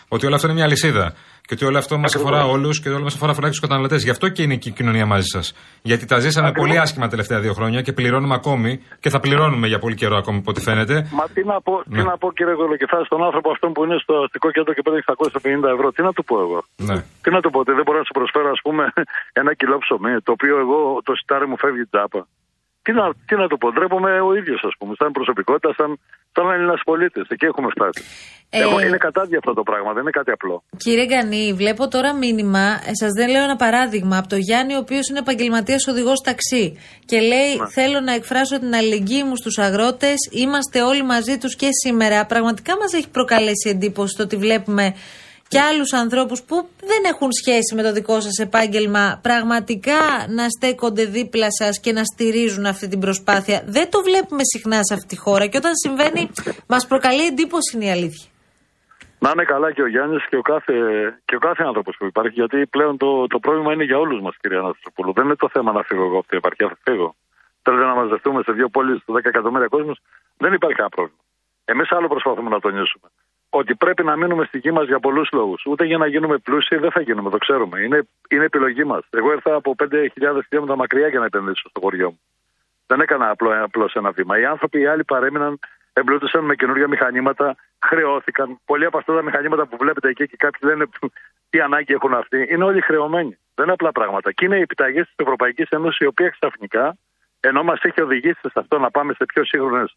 ότι 0.08 0.26
όλο 0.26 0.34
αυτό 0.34 0.46
είναι 0.46 0.56
μια 0.56 0.66
λυσίδα. 0.66 1.14
Και 1.46 1.54
ότι 1.54 1.64
όλο 1.64 1.78
αυτό 1.78 1.98
μας 1.98 2.14
αφορά 2.16 2.44
όλους 2.44 2.80
και 2.80 2.88
όλο 2.88 3.02
μας 3.02 3.14
αφορά 3.14 3.30
αφορά 3.32 3.46
και 3.48 3.54
του 3.54 3.60
καταναλωτές. 3.60 4.02
Γι' 4.04 4.10
αυτό 4.10 4.28
και 4.28 4.42
είναι 4.42 4.56
και 4.56 4.68
η 4.68 4.72
κοινωνία 4.72 5.06
μαζί 5.06 5.26
σας. 5.34 5.54
Γιατί 5.82 6.04
τα 6.06 6.18
ζήσαμε 6.18 6.48
Ακριβώς. 6.48 6.68
πολύ 6.68 6.80
άσχημα 6.80 7.04
τα 7.04 7.10
τελευταία 7.10 7.40
δύο 7.40 7.52
χρόνια 7.52 7.80
και 7.82 7.92
πληρώνουμε 7.92 8.34
ακόμη 8.34 8.80
και 9.00 9.08
θα 9.10 9.20
πληρώνουμε 9.20 9.66
για 9.66 9.78
πολύ 9.78 9.94
καιρό 9.94 10.16
ακόμη 10.16 10.38
από 10.38 10.50
ό,τι 10.50 10.60
φαίνεται. 10.60 10.94
Μα 11.12 11.24
τι 11.34 11.44
να 11.44 11.60
πω, 11.60 11.82
Ναι. 11.86 11.98
τι 11.98 12.06
να 12.10 12.16
πω 12.18 12.32
κύριε 12.32 12.52
Γολοκεφάλη 12.52 13.04
στον 13.04 13.22
άνθρωπο 13.24 13.50
αυτόν 13.50 13.72
που 13.72 13.84
είναι 13.84 13.96
στο 14.02 14.14
αστικό 14.24 14.50
κέντρο 14.50 14.72
και 14.74 14.82
παίρνει 14.82 15.00
650 15.04 15.68
ευρώ, 15.76 15.92
τι 15.92 16.02
να 16.02 16.12
του 16.12 16.24
πω 16.24 16.34
εγώ; 16.44 16.58
Ναι. 16.76 16.96
Τι 17.22 17.30
να 17.30 17.40
του 17.40 17.50
πω, 17.50 17.58
ότι 17.64 17.72
δεν 17.72 17.84
μπορώ 17.86 17.98
να 17.98 18.04
σου 18.08 18.14
προσφέρω, 18.18 18.50
ας 18.56 18.60
πούμε, 18.66 18.84
ένα 19.40 19.54
κιλό 19.54 19.76
ψωμί, 19.84 20.14
το 20.26 20.32
οποίο 20.36 20.54
εγώ 20.64 20.78
το 21.06 21.12
σιτάρι 21.18 21.46
μου 21.50 21.56
φεύγει 21.58 21.84
τζάπα. 21.90 22.20
Τι 22.88 22.94
να, 22.94 23.14
τι 23.26 23.34
να 23.36 23.46
του 23.48 23.58
πω, 23.58 23.72
ντρέπομαι 23.72 24.20
ο 24.20 24.34
ίδιος, 24.34 24.60
ας 24.64 24.74
πούμε, 24.78 24.92
σαν 24.98 25.10
προσωπικότητα, 25.12 25.70
σαν, 25.78 25.98
σαν 26.34 26.50
Έλληνας 26.50 26.80
πολίτης. 26.84 27.28
Εκεί 27.28 27.44
έχουμε 27.44 27.68
φτάσει. 27.74 28.00
Ε, 28.50 28.60
Εγώ, 28.60 28.80
είναι 28.80 28.96
κατάδια 28.96 29.38
αυτό 29.38 29.52
το 29.54 29.62
πράγμα, 29.62 29.92
δεν 29.92 30.02
είναι 30.02 30.10
κάτι 30.10 30.30
απλό. 30.30 30.62
Κύριε 30.76 31.06
Γκανή, 31.06 31.52
βλέπω 31.60 31.88
τώρα 31.88 32.14
μήνυμα, 32.14 32.64
ε, 32.90 32.94
σας 33.00 33.12
δεν 33.18 33.28
λέω 33.30 33.42
ένα 33.42 33.56
παράδειγμα, 33.56 34.18
από 34.18 34.28
το 34.28 34.36
Γιάννη, 34.36 34.74
ο 34.74 34.78
οποίος 34.78 35.08
είναι 35.08 35.18
επαγγελματίας 35.18 35.86
οδηγός 35.86 36.20
ταξί. 36.20 36.64
Και 37.04 37.20
λέει: 37.20 37.50
Θέλω 37.76 38.00
να 38.00 38.12
εκφράσω 38.12 38.58
την 38.58 38.74
αλληλεγγύη 38.74 39.22
μου 39.26 39.36
στους 39.36 39.58
αγρότες. 39.58 40.16
Είμαστε 40.42 40.82
όλοι 40.82 41.02
μαζί 41.02 41.38
τους 41.38 41.56
και 41.56 41.68
σήμερα. 41.82 42.26
Πραγματικά 42.26 42.72
μας 42.80 42.92
έχει 42.92 43.10
προκαλέσει 43.10 43.68
εντύπωση 43.74 44.16
το 44.16 44.22
ότι 44.22 44.36
βλέπουμε 44.36 44.94
και 45.48 45.60
άλλους 45.60 45.92
ανθρώπους 45.92 46.42
που 46.42 46.56
δεν 46.90 47.02
έχουν 47.12 47.28
σχέση 47.32 47.74
με 47.74 47.82
το 47.82 47.92
δικό 47.92 48.20
σας 48.20 48.36
επάγγελμα 48.46 49.04
πραγματικά 49.22 50.00
να 50.28 50.44
στέκονται 50.48 51.04
δίπλα 51.04 51.46
σας 51.60 51.80
και 51.80 51.92
να 51.92 52.04
στηρίζουν 52.04 52.66
αυτή 52.66 52.88
την 52.88 53.00
προσπάθεια. 53.00 53.62
Δεν 53.66 53.90
το 53.90 53.98
βλέπουμε 54.02 54.42
συχνά 54.52 54.78
σε 54.82 54.94
αυτή 54.94 55.06
τη 55.06 55.16
χώρα 55.24 55.46
και 55.46 55.56
όταν 55.56 55.72
συμβαίνει, 55.84 56.30
μας 56.66 56.86
προκαλεί 56.86 57.24
εντύπωση 57.26 57.76
είναι 57.76 57.84
η 57.84 57.90
αλήθεια. 57.90 58.28
Να 59.24 59.30
είναι 59.30 59.44
καλά 59.44 59.72
και 59.72 59.82
ο 59.82 59.88
Γιάννης 59.88 60.28
και 60.28 60.36
ο 60.36 60.42
κάθε, 60.42 60.74
και 61.24 61.36
ο 61.36 61.38
κάθε 61.38 61.62
άνθρωπος 61.66 61.96
που 61.98 62.06
υπάρχει. 62.06 62.34
Γιατί 62.40 62.66
πλέον 62.66 62.96
το, 62.96 63.26
το 63.26 63.38
πρόβλημα 63.38 63.72
είναι 63.72 63.84
για 63.84 63.98
όλους 63.98 64.20
μας, 64.20 64.34
κυρία 64.40 64.58
Αναστασοπούλου. 64.58 65.12
Δεν 65.12 65.24
είναι 65.24 65.36
το 65.36 65.48
θέμα 65.52 65.72
να 65.72 65.82
φύγω 65.82 66.04
εγώ 66.04 66.18
από 66.18 66.28
την 66.28 66.38
επαρχία, 66.38 66.68
θα 66.68 66.78
φύγω. 66.86 67.14
Θέλετε 67.62 67.84
να 67.84 67.94
μαζευτούμε 67.94 68.42
σε 68.42 68.52
δύο 68.52 68.68
πόλεις 68.68 69.04
του 69.04 69.12
10 69.12 69.24
εκατομμύρια 69.24 69.66
κόσμου, 69.66 69.94
δεν 70.36 70.52
υπάρχει 70.52 70.76
κανένα 70.76 70.94
πρόβλημα. 70.96 71.22
Εμείς 71.64 71.92
άλλο 71.92 72.08
προσπαθούμε 72.08 72.50
να 72.50 72.60
τονίσουμε. 72.60 73.08
Ότι 73.50 73.74
πρέπει 73.74 74.04
να 74.04 74.16
μείνουμε 74.16 74.44
στη 74.44 74.58
γη 74.58 74.70
μας 74.70 74.86
για 74.86 75.00
πολλούς 75.00 75.28
λόγους. 75.32 75.62
Ούτε 75.66 75.84
για 75.84 75.98
να 75.98 76.06
γίνουμε 76.06 76.38
πλούσιοι 76.38 76.76
δεν 76.76 76.90
θα 76.90 77.00
γίνουμε, 77.00 77.30
το 77.30 77.38
ξέρουμε. 77.38 77.80
Είναι, 77.80 78.08
είναι 78.28 78.44
επιλογή 78.44 78.84
μας. 78.84 79.04
Εγώ 79.10 79.32
ήρθα 79.32 79.54
από 79.54 79.74
5.000 79.78 79.88
χιλιόμετρα 80.16 80.76
μακριά 80.76 81.08
για 81.08 81.18
να 81.18 81.24
επενδύσω 81.24 81.68
στο 81.68 81.80
χωριό 81.80 82.10
μου. 82.10 82.20
Δεν 82.86 83.00
έκανα 83.00 83.30
απλό, 83.30 83.62
απλώς 83.64 83.94
ένα 83.94 84.10
βήμα. 84.10 84.38
Οι 84.38 84.44
άνθρωποι 84.44 84.80
οι 84.80 84.86
άλλοι 84.86 85.04
παρέμειναν, 85.04 85.58
εμπλούτησαν 85.92 86.44
με 86.44 86.54
καινούργια 86.54 86.88
μηχανήματα, 86.88 87.56
χρεώθηκαν. 87.86 88.58
Πολλοί 88.64 88.84
από 88.84 88.98
αυτά 88.98 89.14
τα 89.14 89.22
μηχανήματα 89.22 89.66
που 89.66 89.76
βλέπετε 89.76 90.08
εκεί 90.08 90.26
και 90.28 90.36
κάποιοι 90.36 90.60
λένε 90.64 90.84
τι 91.50 91.60
ανάγκη 91.60 91.92
έχουν 91.92 92.14
αυτοί, 92.14 92.46
είναι 92.50 92.64
όλοι 92.64 92.80
χρεωμένοι. 92.80 93.38
Δεν 93.54 93.64
είναι 93.64 93.72
απλά 93.72 93.92
πράγματα. 93.92 94.32
Και 94.32 94.44
είναι 94.44 94.56
οι 94.56 94.60
επιταγές 94.60 95.06
της 95.06 95.14
Ευρωπαϊκής 95.16 95.68
Ένωσης, 95.68 95.98
η 95.98 96.06
οποία 96.06 96.28
ξαφνικά, 96.28 96.96
ενώ 97.40 97.62
μας 97.62 97.80
έχει 97.82 98.00
οδηγήσει 98.02 98.40
σε 98.40 98.58
αυτό 98.58 98.78
να 98.78 98.90
πάμε 98.90 99.12
σε 99.12 99.24
πιο 99.24 99.44
σύγχρονες 99.44 99.94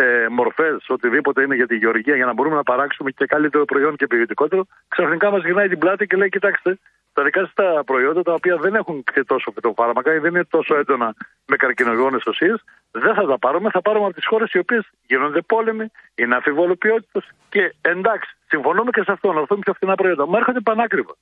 ε, 0.00 0.26
μορφές, 0.30 0.84
οτιδήποτε 0.88 1.42
είναι 1.42 1.54
για 1.54 1.66
τη 1.66 1.76
γεωργία, 1.76 2.16
για 2.16 2.26
να 2.26 2.32
μπορούμε 2.32 2.56
να 2.56 2.62
παράξουμε 2.62 3.10
και 3.10 3.26
καλύτερο 3.26 3.64
προϊόν 3.64 3.96
και 3.96 4.06
ποιοτικότερο, 4.06 4.66
ξαφνικά 4.88 5.30
μας 5.30 5.42
γυρνάει 5.44 5.68
την 5.68 5.78
πλάτη 5.78 6.06
και 6.06 6.16
λέει: 6.16 6.28
Κοιτάξτε, 6.28 6.78
τα 7.12 7.22
δικά 7.22 7.40
σας 7.40 7.52
τα 7.54 7.82
προϊόντα 7.86 8.22
τα 8.22 8.32
οποία 8.32 8.56
δεν 8.56 8.74
έχουν 8.74 9.04
και 9.12 9.24
τόσο 9.24 9.50
φυτοφάρμακα 9.50 10.14
ή 10.14 10.18
δεν 10.18 10.30
είναι 10.34 10.44
τόσο 10.44 10.76
έντονα 10.76 11.14
με 11.46 11.56
καρκινογόνες 11.56 12.24
ουσίες, 12.24 12.64
δεν 12.90 13.14
θα 13.14 13.26
τα 13.26 13.38
πάρουμε. 13.38 13.70
Θα 13.70 13.82
πάρουμε 13.82 14.04
από 14.04 14.14
τις 14.14 14.26
χώρες 14.26 14.52
οι 14.52 14.58
οποίες 14.58 14.88
γίνονται 15.06 15.40
πόλεμοι, 15.40 15.86
είναι 16.14 16.34
αμφιβόλου 16.34 16.78
ποιότητας 16.78 17.28
και 17.48 17.74
εντάξει, 17.80 18.36
συμφωνούμε 18.46 18.90
και 18.90 19.02
σε 19.02 19.12
αυτό, 19.12 19.32
να 19.32 19.42
δούμε 19.44 19.60
πιο 19.60 19.72
φθηνά 19.72 19.94
προϊόντα. 19.94 20.26
Μα 20.26 20.38
έρχονται 20.38 20.60
πανάκριβα. 20.60 21.14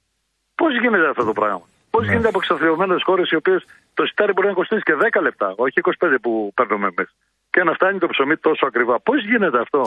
Πώς 0.54 0.72
γίνεται 0.80 1.08
αυτό 1.08 1.24
το 1.24 1.32
πράγμα; 1.32 1.62
Πώς 1.90 2.02
Ναι. 2.04 2.10
γίνεται 2.10 2.28
από 2.28 2.38
εξαθλειωμένε 2.38 2.96
χώρες 3.02 3.30
οι 3.30 3.36
οποίες 3.36 3.64
το 3.94 4.06
σιτάρι 4.06 4.32
μπορεί 4.32 4.46
να 4.46 4.52
κοστίσει 4.54 4.82
και 4.82 4.94
10 4.94 5.20
λεπτά, 5.20 5.52
όχι 5.56 5.78
25 5.78 6.18
που 6.22 6.52
παίρνουμε 6.54 6.86
εμείς; 6.96 7.14
Και 7.52 7.62
να 7.68 7.72
φτάνει 7.72 7.98
το 7.98 8.08
ψωμί 8.12 8.36
τόσο 8.36 8.64
ακριβά. 8.70 9.00
Πώς 9.00 9.18
γίνεται 9.30 9.58
αυτό; 9.66 9.82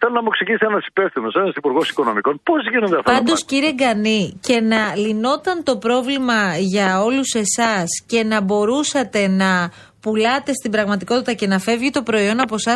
Θέλω 0.00 0.12
να 0.12 0.22
μου 0.22 0.28
εξηγήσει 0.32 0.64
ένας 0.70 0.86
υπεύθυνος, 0.86 1.34
ένας 1.34 1.54
υπουργός 1.54 1.90
οικονομικών, 1.90 2.40
πώς 2.42 2.60
γίνεται 2.70 2.96
αυτό; 2.96 3.12
Πάντως, 3.12 3.44
κύριε 3.44 3.72
Γκανή, 3.72 4.38
και 4.40 4.60
να 4.60 4.96
λυνόταν 4.96 5.62
το 5.62 5.76
πρόβλημα 5.76 6.56
για 6.58 7.02
όλους 7.02 7.32
εσάς 7.34 7.88
και 8.06 8.24
να 8.24 8.40
μπορούσατε 8.40 9.28
να 9.28 9.70
πουλάτε 10.00 10.52
στην 10.52 10.70
πραγματικότητα 10.70 11.32
και 11.32 11.46
να 11.46 11.58
φεύγει 11.58 11.90
το 11.90 12.02
προϊόν 12.02 12.40
από 12.40 12.54
εσά 12.54 12.74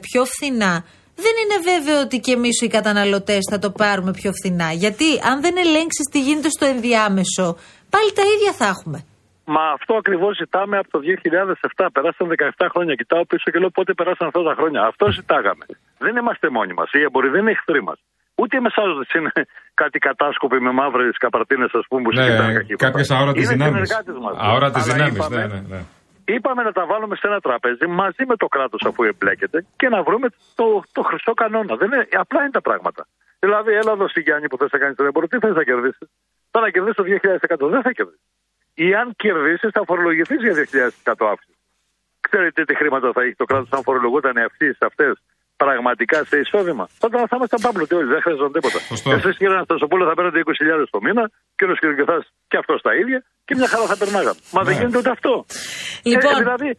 πιο 0.00 0.24
φθηνά, 0.24 0.84
δεν 1.14 1.34
είναι 1.42 1.58
βέβαιο 1.70 2.00
ότι 2.00 2.18
και 2.18 2.32
εμείς 2.32 2.60
οι 2.60 2.68
καταναλωτές 2.68 3.38
θα 3.50 3.58
το 3.58 3.70
πάρουμε 3.70 4.10
πιο 4.10 4.32
φθηνά. 4.32 4.72
Γιατί 4.72 5.04
αν 5.30 5.40
δεν 5.40 5.54
ελέγξεις 5.56 6.06
τι 6.10 6.20
γίνεται 6.20 6.48
στο 6.48 6.64
ενδιάμεσο, 6.64 7.56
πάλι 7.90 8.12
τα 8.14 8.22
ίδια 8.34 8.52
θα 8.52 8.66
έχουμε. 8.66 9.04
Μα 9.44 9.62
αυτό 9.76 9.94
ακριβώς 9.96 10.36
ζητάμε 10.36 10.78
από 10.78 10.90
το 10.90 10.98
2007. 10.98 11.86
Περάσαν 11.92 12.26
17 12.58 12.66
χρόνια. 12.72 12.94
Κοιτάω 12.94 13.24
πίσω 13.26 13.50
και 13.50 13.58
λέω 13.58 13.70
πότε 13.70 13.92
περάσαν 13.92 14.26
αυτά 14.26 14.42
τα 14.42 14.54
χρόνια. 14.58 14.80
Αυτό 14.90 15.10
ζητάγαμε. 15.18 15.64
Δεν 15.98 16.16
είμαστε 16.16 16.50
μόνοι 16.50 16.72
μας. 16.78 16.88
Οι 16.92 17.00
εμποροί 17.08 17.28
δεν 17.28 17.40
είναι 17.40 17.50
εχθροί 17.50 17.82
μας. 17.82 17.98
Ούτε 18.34 18.56
οι 18.56 18.60
μεσάζοντε 18.60 19.04
είναι 19.18 19.32
κάτι 19.82 19.98
κατάσκοποι 19.98 20.60
με 20.60 20.70
μαύρες 20.72 21.16
καπαρτίνες, 21.24 21.70
ας 21.80 21.84
πούμε, 21.88 22.02
που 22.02 22.12
Ναι, 22.12 22.22
συζητάνε 22.24 22.52
καχύποτα. 22.52 22.84
κάποιες 22.86 23.10
αόρατες 23.10 23.42
Είναι 23.44 23.52
δυνάμεις. 23.52 23.74
συνεργάτες 23.88 24.16
μας. 24.24 24.34
Αόρατες 24.48 24.82
Αλλά 24.84 24.92
δυνάμεις. 24.94 25.16
είπαμε- 25.16 25.36
Ναι, 25.36 25.46
ναι, 25.54 25.60
ναι. 25.76 25.80
Είπαμε 26.34 26.62
να 26.62 26.72
τα 26.72 26.84
βάλουμε 26.86 27.14
σε 27.16 27.26
ένα 27.30 27.40
τραπέζι 27.40 27.86
μαζί 27.86 28.22
με 28.30 28.36
το 28.36 28.46
κράτος 28.46 28.82
αφού 28.88 29.02
εμπλέκεται 29.02 29.58
και 29.76 29.88
να 29.88 30.02
βρούμε 30.02 30.28
το, 30.54 30.66
το 30.92 31.02
χρυσό 31.02 31.32
κανόνα. 31.34 31.76
Δεν 31.76 31.88
είναι, 31.92 32.06
απλά 32.24 32.40
είναι 32.42 32.50
τα 32.50 32.60
πράγματα. 32.68 33.02
Δηλαδή, 33.44 33.70
έλα 33.80 33.92
εδώ 33.92 34.08
στη 34.08 34.20
Γιάννη 34.20 34.46
που 34.48 34.56
θες 34.56 34.70
να 34.72 34.78
κάνεις 34.78 34.96
τον 34.96 35.06
έμπορο, 35.06 35.26
τι 35.26 35.38
θες 35.38 35.54
να 35.54 35.64
κερδίσεις; 35.64 36.08
Θα 36.50 36.60
να 36.60 36.70
κερδίσει 36.70 36.96
το 37.00 37.02
2000%. 37.02 37.68
Δεν 37.74 37.82
θα 37.82 37.92
κερδίσει. 37.98 38.22
Ή 38.74 38.94
αν 38.94 39.14
κερδίσεις, 39.16 39.70
θα 39.72 39.82
φορολογηθείς 39.86 40.40
για 40.40 40.54
2000% 40.54 41.26
αύξηση. 41.32 41.58
Ξέρετε 42.20 42.64
τι 42.64 42.74
χρήματα 42.76 43.12
θα 43.12 43.22
έχει 43.22 43.34
το 43.34 43.44
κράτος 43.44 43.68
αν 43.70 43.82
φορολογούταν 43.82 44.36
οι 44.36 44.42
αυξήσει 44.42 44.78
αυτές 44.90 45.12
πραγματικά 45.56 46.24
σε 46.24 46.36
εισόδημα. 46.38 46.88
Όταν 47.00 47.28
θα 47.28 47.36
είμαστε 47.36 47.56
πάμπλωτοι 47.62 47.94
όλοι, 47.94 48.08
δεν 48.14 48.20
χρειαζόταν 48.22 48.52
τίποτα. 48.52 48.78
Σωστό. 48.78 49.10
Εσείς 49.10 49.36
κύριε 49.36 49.54
Αναστασοπούλο 49.54 50.04
θα 50.08 50.14
παίρνετε 50.14 50.38
20.000 50.44 50.84
το 50.90 51.00
μήνα, 51.00 51.30
κύριος 51.56 51.78
Κυριακηθά 51.78 52.24
και 52.48 52.56
αυτός 52.56 52.82
τα 52.82 52.94
ίδια 52.94 53.24
και 53.44 53.54
μια 53.58 53.68
χαρά 53.68 53.84
θα 53.86 53.96
περνάγαμε. 53.96 54.40
Μα 54.52 54.62
δεν 54.62 54.72
Ναι. 54.74 54.78
γίνεται 54.80 54.98
ούτε 54.98 55.10
αυτό. 55.10 55.44
Λοιπόν, 56.02 56.34
Ε, 56.34 56.38
δηλαδή, 56.38 56.70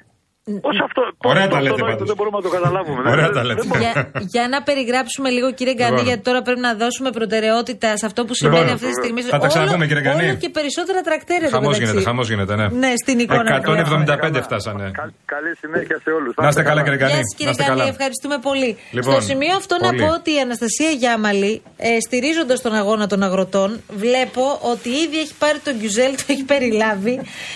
ως 0.69 0.77
αυτό. 0.87 1.01
Ωραία 1.31 1.47
το- 1.47 1.53
τα 1.53 1.57
το 1.57 1.63
λέτε 1.65 1.75
νόητο 1.81 1.85
πάντως. 1.91 2.07
Δεν 2.11 2.15
μπορούμε 2.19 2.37
να 2.39 2.43
το 2.47 2.51
καταλάβουμε. 2.57 2.99
Ωραία 3.13 3.25
Δεν- 3.27 3.33
τα 3.37 3.41
δεν 3.41 3.45
λέτε. 3.49 3.63
μπορούμε. 3.67 3.85
για, 3.85 3.93
για 4.35 4.45
να 4.53 4.59
περιγράψουμε 4.67 5.29
λίγο, 5.37 5.47
κύριε 5.57 5.73
Γκανή, 5.79 5.89
Λοιπόν. 5.91 6.05
γιατί 6.09 6.21
τώρα 6.29 6.39
πρέπει 6.45 6.59
να 6.69 6.71
δώσουμε 6.81 7.09
προτεραιότητα 7.17 7.89
σε 8.01 8.05
αυτό 8.09 8.19
που 8.25 8.33
σημαίνει 8.39 8.57
Λοιπόν, 8.59 8.73
αυτή 8.77 8.87
τη 8.91 8.95
στιγμή. 9.01 9.21
θα 9.21 9.37
τα 9.43 9.47
ξαναπούμε, 9.51 9.85
κύριε 9.89 10.03
Γκανή. 10.05 10.23
Όλο 10.29 10.35
και 10.43 10.49
περισσότερα 10.57 10.99
τρακτέρια 11.07 11.49
Χαμός 11.55 11.77
γίνεται, 11.77 12.01
χαμός 12.09 12.27
γίνεται, 12.31 12.53
ναι. 12.59 12.67
Ναι, 12.83 12.91
στην 13.03 13.15
εικόνα. 13.23 13.51
175 13.55 14.41
φτάσανε. 14.47 14.85
Κα- 14.99 15.13
Καλή 15.33 15.51
συνέχεια 15.61 15.97
σε 16.03 16.09
όλους. 16.17 16.31
Να 16.35 16.47
είστε 16.47 16.63
καλά, 16.69 16.81
κύριε 16.85 16.97
Γκανή. 17.01 17.11
Γεια 17.11 17.21
σας, 17.25 17.31
Να 17.31 17.37
κύριε 17.37 17.51
είστε 17.51 17.63
Γκανή, 17.63 17.77
καλά. 17.79 17.89
ευχαριστούμε 17.93 18.37
πολύ. 18.47 18.69
Λοιπόν, 18.97 19.13
Στο 19.13 19.21
σημείο 19.29 19.53
αυτό 19.61 19.75
πολύ. 19.75 19.99
να 19.99 20.05
πω 20.07 20.13
ότι 20.19 20.29
η 20.37 20.39
Αναστασία 20.47 20.89
Γιάμαλη, 21.01 21.53
ε, 21.77 21.99
στηρίζοντας 22.05 22.61
τον 22.65 22.73
αγώνα 22.81 23.05
των 23.07 23.19
αγροτών, 23.27 23.69
βλέπω 24.03 24.43
ότι 24.73 24.89
ήδη 25.03 25.17
έχει 25.23 25.33
πάρει 25.43 25.59
τον 25.67 25.73
Γκιουζέλ, 25.79 26.11
το 26.15 26.23
έχει 26.33 26.43
περιλάβει. 26.53 27.15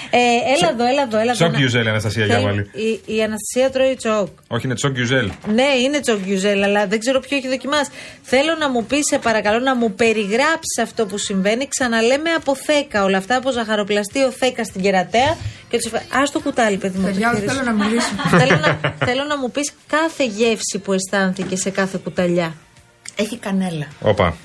Ε, 0.09 0.17
έλα 0.53 0.67
εδώ, 0.73 0.85
έλα 0.91 1.01
εδώ. 1.07 1.17
Έλα 1.23 1.31
εδώ 1.35 1.39
Τσοκ 1.41 1.51
να- 1.51 1.57
Γκιουζέλ, 1.57 1.87
Αναστασία 1.87 2.25
Θέλει- 2.25 2.37
Γιάμαλη. 2.39 2.63
Η, 2.85 3.13
η 3.15 3.23
Αναστασία 3.23 3.69
τρώει 3.71 3.95
τσοκ. 3.95 4.27
Όχι, 4.47 4.65
είναι 4.65 4.75
τσοκ 4.75 4.95
Γιουζέλ. 4.95 5.31
Ναι, 5.53 5.63
είναι 5.83 5.99
τσοκ 5.99 6.19
Γκιουζέλ, 6.19 6.63
αλλά 6.63 6.87
δεν 6.87 6.99
ξέρω 6.99 7.19
ποιο 7.19 7.37
έχει 7.37 7.47
δοκιμάσει. 7.47 7.91
Θέλω 8.21 8.55
να 8.59 8.69
μου 8.69 8.85
πεις, 8.85 9.05
σε 9.05 9.17
παρακαλώ, 9.17 9.59
να 9.59 9.75
μου 9.75 9.93
περιγράψεις 9.93 10.77
αυτό 10.81 11.05
που 11.05 11.17
συμβαίνει. 11.17 11.67
Ξαναλέμε 11.67 12.29
από 12.29 12.55
θέκα 12.55 13.03
όλα 13.03 13.17
αυτά, 13.17 13.35
από 13.35 13.51
ζαχαροπλαστείο 13.51 14.31
θέκα 14.31 14.63
στην 14.63 14.81
κερατέα. 14.81 15.37
Και 15.69 15.77
τους 15.77 15.93
Α 15.93 16.23
το 16.33 16.39
κουτάλι, 16.39 16.77
παιδί 16.77 16.97
μου. 16.97 17.05
Παιδιά, 17.05 17.29
το 17.29 17.37
θέλω 17.37 17.49
χειρίσου. 17.49 17.65
να 17.65 17.71
μιλήσω. 17.83 18.07
θέλω, 18.39 18.59
να, 18.59 18.93
θέλω 19.05 19.23
να 19.23 19.37
μου 19.37 19.51
πεις 19.51 19.71
κάθε 19.87 20.25
γεύση 20.25 20.79
που 20.83 20.93
αισθάνθηκε 20.93 21.55
σε 21.55 21.69
κάθε 21.69 21.99
κουταλιά. 22.03 22.53
Έχει 23.15 23.37
κανέλα. 23.37 23.87
Όπα. 24.01 24.35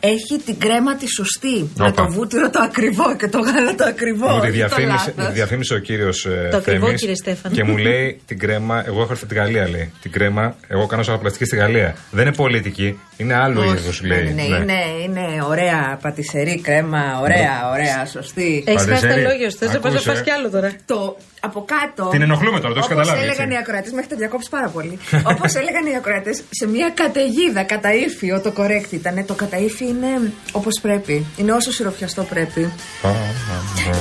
Έχει 0.00 0.38
την 0.44 0.58
κρέμα 0.58 0.96
τη 0.96 1.06
σωστή. 1.08 1.70
Με 1.76 1.86
Όπα. 1.86 2.04
το 2.06 2.12
βούτυρο 2.12 2.50
το 2.50 2.60
ακριβό 2.62 3.16
και 3.16 3.28
το 3.28 3.38
γάλα 3.38 3.74
το 3.74 3.84
ακριβό. 3.84 4.28
Μου 4.28 4.40
τη 4.40 4.46
όχι 4.46 4.46
το 4.46 4.52
διαφήμισε, 4.52 4.92
λάθος. 4.92 5.14
μου 5.16 5.26
τη 5.26 5.32
διαφήμισε 5.32 5.74
ο 5.74 5.78
κύριος 5.78 6.22
Το 6.50 6.56
ακριβό, 6.56 6.84
Θέμης 6.86 7.00
κύριε 7.00 7.14
Στέφανο. 7.14 7.54
και 7.54 7.64
μου 7.64 7.76
λέει 7.76 8.20
την 8.26 8.38
κρέμα. 8.38 8.82
Εγώ 8.86 9.00
έχω 9.00 9.10
έρθει 9.10 9.24
από 9.24 9.32
τη 9.34 9.38
Γαλλία, 9.40 9.68
λέει. 9.68 9.92
Την 10.02 10.10
κρέμα, 10.12 10.56
εγώ 10.68 10.86
κάνω 10.86 11.02
σαλαπλαστική 11.02 11.44
στη 11.44 11.56
Γαλλία. 11.56 11.94
Δεν 12.10 12.26
είναι 12.26 12.34
πολιτική, 12.34 12.98
είναι 13.16 13.34
άλλο 13.34 13.60
Όχι, 13.60 13.70
είδος, 13.70 14.02
λέει. 14.02 14.22
ναι, 14.24 14.30
ναι, 14.32 14.42
είναι, 14.42 14.78
είναι 15.04 15.42
ωραία 15.48 15.98
πατησερή 16.02 16.60
κρέμα, 16.60 17.18
ωραία, 17.22 17.70
ωραία, 17.72 18.06
σωστή. 18.06 18.64
Έχεις 18.66 18.80
χάσει 18.82 19.00
το 19.00 19.06
Παντεσέρι. 19.06 19.22
λόγιο 19.22 19.50
σου. 19.50 19.56
Θες 19.56 19.72
να 19.72 19.78
πας 19.80 19.92
να 19.92 19.98
Ακούσε. 19.98 20.10
φας 20.10 20.22
κι 20.22 20.30
άλλο 20.30 20.50
τώρα. 20.50 20.72
Το 20.86 21.16
από 21.44 21.64
κάτω. 21.74 22.08
Την 22.10 22.22
ενοχλούμε 22.22 22.58
τώρα, 22.60 22.72
το 22.74 22.78
έχεις 22.78 22.90
όπως 22.90 22.96
καταλάβει, 23.02 23.24
έλεγαν 23.24 23.46
έτσι. 23.48 23.56
οι 23.56 23.60
ακροατές, 23.62 23.92
μέχρι 23.92 24.08
τα 24.12 24.16
διακόψει 24.16 24.48
πάρα 24.50 24.68
πολύ. 24.68 24.98
Όπως 25.32 25.54
έλεγαν 25.54 25.84
οι 25.86 25.96
ακροατές, 25.96 26.36
σε 26.50 26.66
μια 26.74 26.88
καταιγίδα, 27.00 27.62
καταήφιο 27.74 28.40
το 28.40 28.52
correct 28.58 28.90
ήταν. 29.00 29.26
Το 29.26 29.34
καταήφι 29.34 29.84
είναι 29.86 30.32
όπως 30.52 30.74
πρέπει. 30.82 31.26
Είναι 31.36 31.52
όσο 31.52 31.70
σιροφιαστό 31.72 32.22
πρέπει. 32.22 32.62
Α, 33.02 33.08
α, 33.08 33.10
α. 33.10 33.16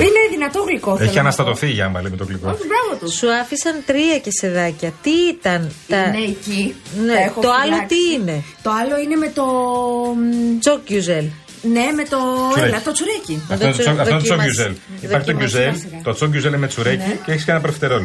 Είναι 0.05 0.21
δυνατό 0.31 0.59
γλυκό. 0.67 0.91
θέλω 0.95 1.05
Έχει 1.07 1.15
να 1.15 1.21
αναστατωθεί 1.21 1.67
η 1.67 1.69
Γιάμα, 1.77 2.01
λέει 2.01 2.11
με 2.11 2.17
το 2.17 2.23
πω. 2.25 2.29
γλυκό. 2.31 2.47
Όχι, 2.49 2.63
μπράβο 2.71 2.91
τους. 2.99 3.13
Σου 3.17 3.33
άφησαν 3.33 3.75
τρία 3.85 4.19
κεσεδάκια. 4.19 4.91
Τι 5.01 5.11
ήταν 5.35 5.71
τα. 5.87 5.97
Είναι 5.97 6.23
εκεί. 6.33 6.75
Ναι, 7.05 7.13
τα 7.13 7.19
έχω 7.19 7.41
το 7.41 7.51
άλλο 7.51 7.73
φυλάξει. 7.73 7.87
τι 7.95 8.13
είναι; 8.13 8.43
Το 8.61 8.69
άλλο 8.81 8.99
είναι 9.03 9.15
με 9.15 9.27
το. 9.37 9.43
μ, 10.17 10.59
Τσοκ 10.59 10.81
Γκιουζέλ. 10.83 11.25
Ναι, 11.71 11.85
με 11.95 12.03
το. 12.03 12.17
Τσουρέκι. 12.51 12.69
Έλα, 12.73 12.81
το 12.81 12.91
τσουρέκι. 12.91 13.35
Να 13.47 13.53
Αυτό 13.53 13.57
το 13.57 13.63
είναι 13.65 13.75
το 13.75 13.81
τσοκ- 13.83 13.99
αυτό 13.99 14.09
είναι 14.11 14.19
το 14.19 14.25
τσοκ 14.25 14.37
δοκίμασε. 14.37 14.43
γκιουζέλ. 14.43 14.73
Υπάρχει 15.07 15.25
το 15.27 15.31
Δοκίμασε. 15.31 15.57
γκιουζέλ, 15.57 15.75
σιγά 15.79 15.89
σιγά. 15.89 16.01
το 16.03 16.11
τσοκ 16.13 16.29
γκιουζέλ 16.31 16.55
με 16.63 16.67
τσουρέκι 16.67 17.07
Ναι. 17.07 17.15
και 17.25 17.31
έχεις 17.31 17.43
και 17.45 17.51
ένα 17.51 17.59
προφιτερόλ. 17.65 18.03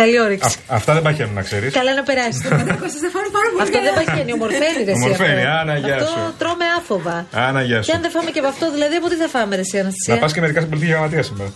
Καλή 0.00 0.20
όρεξη. 0.20 0.48
Α- 0.58 0.76
Αυτά 0.78 0.90
δεν 0.96 1.02
παχαίνουν, 1.02 1.34
να 1.34 1.42
ξέρεις. 1.48 1.72
Καλά 1.78 1.92
να 1.94 2.02
περάσει. 2.02 2.40
Κώστας, 2.82 3.00
δεν 3.04 3.10
φάνε 3.16 3.28
πάρα 3.36 3.48
πολύ 3.52 3.62
αυτό 3.66 3.78
δεν 3.86 3.92
καλά. 3.94 4.04
παχαίνει, 4.04 4.30
ομορφαίνει 4.38 4.80
ρε 4.88 4.92
εσύ 4.94 5.02
Ομορφαίνει, 5.04 5.42
αυτό. 5.46 5.58
Άννα, 5.60 5.74
γεια 5.84 5.94
Αυτό 5.94 6.06
σου. 6.12 6.20
τρώμε 6.40 6.66
άφοβα. 6.78 7.16
Άνα, 7.46 7.60
γεια 7.68 7.78
Και 7.78 7.84
σου. 7.86 7.92
αν 7.96 8.00
δεν 8.04 8.10
φάμε 8.14 8.30
και 8.34 8.40
από 8.42 8.48
αυτό, 8.54 8.64
δηλαδή 8.76 8.94
από 9.00 9.08
τι 9.12 9.16
θα 9.22 9.28
φάμε 9.34 9.52
ρε 9.58 9.64
εσύ 9.66 9.74
Να 9.76 9.80
Αναστασία. 9.84 10.14
πας 10.22 10.30
και 10.34 10.40
μερικά 10.44 10.58
στην 10.62 10.70
πολιτική 10.72 10.92
γραμματεία 10.94 11.22
σήμερα. 11.30 11.50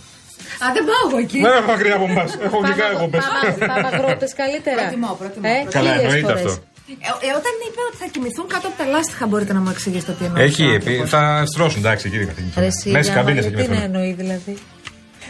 Α, 0.63 0.65
δεν 0.75 0.83
πάω 0.89 1.01
εγώ 1.07 1.17
εκεί. 1.25 1.39
Δεν 1.45 1.53
έχω 1.59 1.69
μακριά 1.73 1.95
από 1.99 2.05
εμάς. 2.13 2.29
Έχω 2.47 2.57
γλυκά 2.65 2.85
εγώ 2.95 3.05
πε. 3.13 3.17
Πάμε- 3.25 3.53
Πάμε 3.71 3.87
αγρότες 3.91 4.31
καλύτερα. 4.41 4.81
Προτιμώ, 4.81 5.11
προτιμώ, 5.21 5.45
Ε, 5.51 5.53
προτιμώ. 5.53 5.71
Καλά, 5.77 5.89
χίλιες 5.93 6.03
εννοείται 6.07 6.33
φορές. 6.33 6.45
αυτό. 6.51 6.63
Ε, 6.87 6.93
ε, 7.27 7.31
όταν 7.39 7.53
είπε 7.67 7.79
ότι 7.89 7.97
θα 8.01 8.07
κοιμηθούν 8.13 8.47
κάτω 8.53 8.67
από 8.67 8.77
τα 8.81 8.85
λάστιχα, 8.85 9.25
μπορείτε 9.27 9.53
να 9.53 9.59
μου 9.59 9.69
εξηγήσετε 9.69 10.11
τι 10.19 10.25
εννοεί. 10.25 10.43
Έχει, 10.43 10.63
επί- 10.79 11.05
θα 11.07 11.43
στρώσουν, 11.53 11.79
εντάξει, 11.83 12.09
κύριε 12.09 12.25
Ρε 12.25 12.31
καθηγητή. 12.31 12.61
εσύ, 12.71 12.89
Μέσα 12.89 13.03
στις 13.03 13.15
καμπίνες 13.15 13.43
θα 13.45 13.49
Γιάμαλη, 13.49 13.67
Τι 13.67 13.73
να 13.73 13.75
κοιμηθούν. 13.75 13.95
εννοεί 13.95 14.13
δηλαδή. 14.21 14.53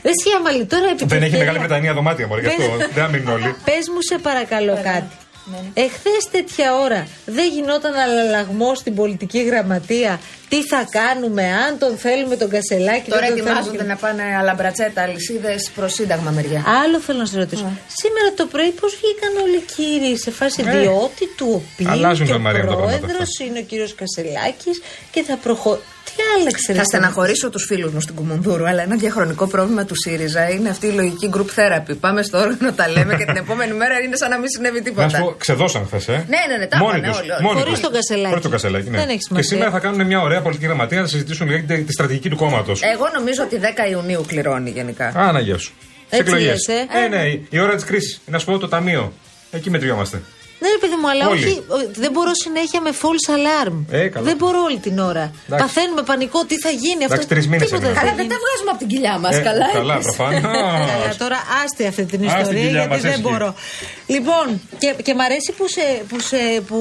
Ρε 0.06 0.10
εσύ, 0.16 0.28
Αμαλή, 0.38 0.66
τώρα 0.66 0.86
επί 0.94 0.96
Δεν 0.98 1.06
έχει 1.08 1.16
ευκαιρία- 1.18 1.38
Μεγάλη 1.38 1.58
Βρετανία 1.60 1.94
δωμάτια, 1.94 2.28
μωρέ, 2.28 2.42
γι' 2.42 2.48
αυτό 2.48 2.64
Δεν- 2.64 2.90
δεν 2.94 3.04
θα 3.04 3.10
μείνουν 3.12 3.28
όλοι. 3.36 3.50
Πες 3.68 3.84
μου 3.94 4.02
σε 4.10 4.16
παρακαλώ 4.28 4.74
κάτι. 4.90 5.12
Εχθές 5.74 6.30
τέτοια 6.32 6.76
ώρα 6.76 7.08
δεν 7.26 7.52
γινόταν 7.52 7.94
αλλαγμό 7.94 8.76
στην 8.76 8.96
πολιτική 8.96 9.44
γραμματεία. 9.44 10.20
Τι 10.50 10.64
θα 10.64 10.88
κάνουμε, 10.90 11.44
αν 11.44 11.78
τον 11.80 11.98
θέλουμε 11.98 12.36
τον 12.36 12.50
Κασελάκη. 12.50 13.10
Τώρα 13.10 13.22
δεν 13.22 13.30
τον 13.30 13.38
ετοιμάζονται 13.38 13.78
θέλουμε. 13.78 13.94
να 13.94 13.96
πάνε 13.96 14.24
αλαμπρατσέτα, 14.40 15.02
αλυσίδες 15.02 15.72
προς 15.76 15.94
σύνταγμα 15.94 16.32
μεριά. 16.32 16.64
Άλλο 16.84 17.00
θέλω 17.00 17.18
να 17.20 17.26
σε 17.26 17.38
ρωτήσω. 17.38 17.72
Σήμερα 17.88 18.34
το 18.36 18.46
πρωί 18.46 18.72
πώς 18.72 18.96
βγήκαν 19.02 19.44
όλοι 19.44 19.56
οι 19.56 19.66
κύριοι 19.76 20.18
σε 20.18 20.32
φάση 20.32 20.62
διότι 20.64 21.26
του 21.38 21.64
οποίου 21.74 21.88
Ε. 21.88 21.92
Αλλάζουν 21.92 22.26
και 22.26 22.32
το 22.32 22.38
ο 22.38 22.42
Μαρία, 22.42 22.62
τα 22.62 22.68
πράγματα 22.68 22.98
πρόεδρο 22.98 23.18
αυτά. 23.22 23.44
είναι 23.44 23.60
ο 23.60 23.64
κύριος 23.64 23.96
Κασελάκης 23.96 24.82
και 25.12 25.24
θα 25.24 25.36
προχωρήσει. 25.36 25.86
Τι 26.16 26.22
άλλαξε, 26.40 26.66
ρε 26.68 26.74
Θα 26.74 26.80
εσύ; 26.80 26.90
στεναχωρήσω 26.90 27.50
τους 27.50 27.64
φίλους 27.66 27.92
μου 27.92 28.02
στην 28.02 28.16
Κουμουνδούρου, 28.16 28.68
αλλά 28.68 28.82
ένα 28.82 28.96
διαχρονικό 28.96 29.48
πρόβλημα 29.48 29.86
του 29.86 29.96
ΣΥΡΙΖΑ 30.02 30.50
είναι 30.50 30.70
αυτή 30.70 30.88
η 30.88 30.92
λογική 30.92 31.30
group 31.36 31.40
therapy. 31.60 31.96
Πάμε 32.00 32.22
στο 32.24 32.38
όργανο, 32.38 32.72
τα 32.74 32.90
λέμε 32.90 33.16
και 33.16 33.26
την 33.26 33.36
επόμενη 33.36 33.74
μέρα 33.74 34.00
είναι 34.00 34.16
σαν 34.16 34.30
να 34.30 34.38
μην 34.38 34.50
συνέβη 34.50 34.80
Να 34.80 34.84
σου 34.86 34.90
τίποτα. 34.90 35.18
πω, 35.20 35.36
ξεδώσαν 35.38 35.86
χθες, 35.86 36.08
ε. 36.08 36.12
Ναι, 36.12 36.38
ναι, 36.50 36.58
ναι, 36.58 36.68
τα 36.68 36.78
Μόνοι 36.78 36.98
είπανε 36.98 37.08
τους, 37.12 37.20
όλοι, 37.22 37.32
όλοι. 37.32 37.44
μόνοι 37.44 37.58
Χωρίς 37.60 37.72
τους. 37.74 37.82
τον 37.82 37.92
Κασελάκη. 37.94 38.28
Χωρίς 38.28 38.42
τον 38.44 38.52
Κασελάκη, 38.52 38.90
ναι. 38.90 38.98
Δεν 38.98 39.08
έχει 39.08 39.18
Και 39.18 39.24
σημασία. 39.28 39.50
σήμερα 39.50 39.72
θα 39.72 39.80
κάνουν 39.80 40.06
μια 40.06 40.20
ωραία 40.22 40.42
πολιτική 40.42 40.66
γραμματεία 40.68 41.02
να 41.02 41.08
συζητήσουν 41.08 41.48
για 41.48 41.64
τη, 41.64 41.84
τη 41.84 41.92
στρατηγική 41.92 42.30
του 42.30 42.36
κόμματος. 42.36 42.82
Εγώ 42.94 43.06
νομίζω 43.18 43.44
ότι 43.44 43.60
10 43.88 43.92
Ιουνίου 43.92 44.24
κληρώνει 44.28 44.70
γενικά. 44.70 45.12
Άνα, 45.16 45.40
γεια 45.40 45.58
σου. 45.58 45.72
Σε 46.10 46.20
Έτσι 46.20 46.32
εκλογές. 46.34 46.68
λες, 46.68 46.78
ε. 46.78 47.04
Ε, 47.04 47.08
ναι, 47.08 47.24
η 47.50 47.60
ώρα 47.60 47.76
της 47.76 47.84
κρίσης. 47.84 48.22
Να 48.26 48.38
σου 48.40 48.46
πω 48.46 48.58
το 48.58 48.68
ταμείο. 48.68 49.14
Εκεί 49.52 49.70
μετριόμαστε. 49.70 50.22
Ναι, 50.64 50.70
ρε 50.76 50.82
παιδί 50.84 50.98
μου, 51.02 51.08
αλλά 51.14 51.26
Όλοι. 51.28 51.44
όχι. 51.46 51.54
ο- 51.76 51.90
Δεν 52.04 52.12
μπορώ 52.14 52.32
συνέχεια 52.46 52.80
με 52.88 52.92
false 53.02 53.28
alarm. 53.38 53.76
Ε, 54.00 54.08
καλά. 54.14 54.26
δεν 54.30 54.36
μπορώ 54.40 54.60
όλη 54.70 54.80
την 54.88 54.96
ώρα. 55.12 55.26
Εντάξει. 55.48 55.62
Παθαίνουμε 55.64 56.02
πανικό, 56.12 56.40
τι 56.50 56.56
θα 56.66 56.72
γίνει 56.84 57.02
αυτό. 57.08 57.14
Εντάξει, 57.14 57.28
τρεις 57.34 57.46
μήνες 57.52 57.62
Τίποτα 57.68 57.76
έμειναν. 57.88 57.94
δεν 57.94 58.02
θα 58.02 58.02
Αλλά 58.08 58.16
δεν 58.20 58.26
γίνει. 58.26 58.34
τα 58.34 58.40
βγάζουμε 58.44 58.70
από 58.74 58.80
την 58.84 58.90
κοιλιά 58.94 59.16
μας. 59.24 59.34
Ε, 59.38 59.42
καλά, 59.50 59.68
καλά, 59.80 59.94
εμείς. 59.98 60.06
προφανώς. 60.08 60.42
Καλά, 60.94 61.10
τώρα 61.24 61.38
άστη 61.64 61.84
αυτή 61.92 62.04
την 62.12 62.20
Άστη 62.26 62.40
ιστορία 62.42 62.62
κοιλιά 62.66 62.82
γιατί 62.84 62.90
μας, 62.94 63.02
δεν 63.06 63.12
έσχυε. 63.16 63.26
μπορώ. 63.30 63.50
Λοιπόν, 64.16 64.46
και, 64.82 64.90
και 65.06 65.14
μ' 65.18 65.24
αρέσει 65.28 65.52
που, 65.58 65.66
σε, 65.76 65.86
που, 66.10 66.18
σε, 66.30 66.42
που 66.70 66.78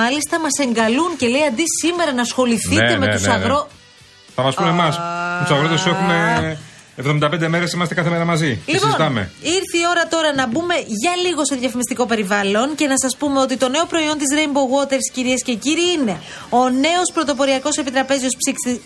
μάλιστα 0.00 0.34
μας 0.44 0.54
εγκαλούν 0.66 1.10
και 1.20 1.26
λέει 1.34 1.44
αντί 1.50 1.64
σήμερα 1.82 2.10
να 2.18 2.22
ασχοληθείτε 2.28 2.82
Ναι, 2.92 2.98
με 3.02 3.06
ναι, 3.06 3.12
τους 3.14 3.22
ναι, 3.26 3.28
ναι. 3.28 3.34
αγρό. 3.38 3.60
Θα 4.34 4.42
μας 4.46 4.54
πούνε 4.54 4.68
εμάς. 4.76 4.94
Με 5.38 5.44
τους 5.46 5.54
αγρότες 5.56 5.80
σου 5.80 5.88
έχουμε 5.94 6.16
75 7.04 7.48
μέρες 7.48 7.72
είμαστε 7.72 7.94
κάθε 7.94 8.10
μέρα 8.10 8.24
μαζί. 8.24 8.60
Και 8.66 8.72
Λοιπόν, 8.72 8.86
συζητάμε. 8.90 9.30
ήρθε 9.40 9.76
η 9.82 9.86
ώρα 9.90 10.06
τώρα 10.08 10.34
να 10.34 10.46
μπούμε 10.46 10.74
για 10.86 11.12
λίγο 11.26 11.44
σε 11.44 11.54
διαφημιστικό 11.54 12.06
περιβάλλον 12.06 12.74
και 12.74 12.86
να 12.86 12.98
σας 12.98 13.16
πούμε 13.16 13.40
ότι 13.40 13.56
το 13.56 13.68
νέο 13.68 13.84
προϊόν 13.86 14.18
της 14.18 14.26
Rainbow 14.36 14.64
Waters, 14.76 15.06
κυρίες 15.12 15.42
και 15.42 15.54
κύριοι, 15.54 15.92
είναι 16.00 16.20
ο 16.50 16.68
νέος 16.68 17.10
πρωτοποριακός 17.14 17.76
επιτραπέζιος 17.76 18.32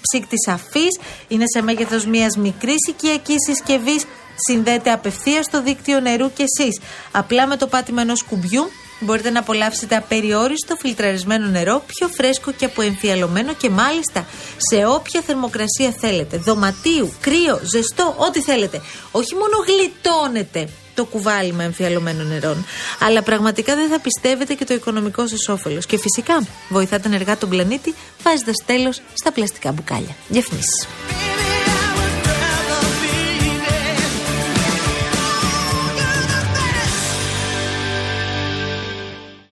ψύκτης 0.00 0.48
αφής. 0.48 0.98
Είναι 1.28 1.44
σε 1.54 1.62
μέγεθος 1.62 2.06
μιας 2.06 2.36
μικρής 2.36 2.88
οικιακής 2.88 3.36
συσκευής. 3.46 4.04
Συνδέεται 4.48 4.90
απευθείας 4.90 5.44
στο 5.44 5.62
δίκτυο 5.62 6.00
νερού 6.00 6.32
και 6.32 6.44
εσεί. 6.56 6.68
Απλά 7.12 7.46
με 7.46 7.56
το 7.56 7.66
πάτημα 7.66 8.02
ενός 8.02 8.22
κουμπιού 8.22 8.70
μπορείτε 9.02 9.30
να 9.30 9.38
απολαύσετε 9.38 9.96
απεριόριστο 9.96 10.76
φιλτραρισμένο 10.76 11.46
νερό, 11.46 11.82
πιο 11.86 12.08
φρέσκο 12.08 12.52
και 12.52 12.64
αποεμφιαλωμένο 12.64 13.54
και 13.54 13.70
μάλιστα 13.70 14.26
σε 14.70 14.86
όποια 14.86 15.20
θερμοκρασία 15.20 15.94
θέλετε. 16.00 16.36
Δωματίου, 16.36 17.12
κρύο, 17.20 17.60
ζεστό, 17.62 18.14
ό,τι 18.18 18.42
θέλετε. 18.42 18.80
Όχι 19.10 19.34
μόνο 19.34 19.56
γλιτώνετε 19.66 20.68
το 20.94 21.04
κουβάλιμα 21.04 21.62
εμφιαλωμένων 21.62 22.26
νερών. 22.26 22.66
Αλλά 23.00 23.22
πραγματικά 23.22 23.74
δεν 23.74 23.88
θα 23.88 24.00
πιστεύετε 24.00 24.54
και 24.54 24.64
το 24.64 24.74
οικονομικό 24.74 25.26
σας 25.26 25.48
όφελος. 25.48 25.86
Και 25.86 25.98
φυσικά 25.98 26.46
βοηθάτε 26.68 27.08
ενεργά 27.08 27.36
τον 27.36 27.48
πλανήτη 27.48 27.94
βάζοντας 28.22 28.56
τέλος 28.66 29.00
στα 29.12 29.32
πλαστικά 29.32 29.72
μπουκάλια. 29.72 30.16
Διαφημίσει. 30.28 30.86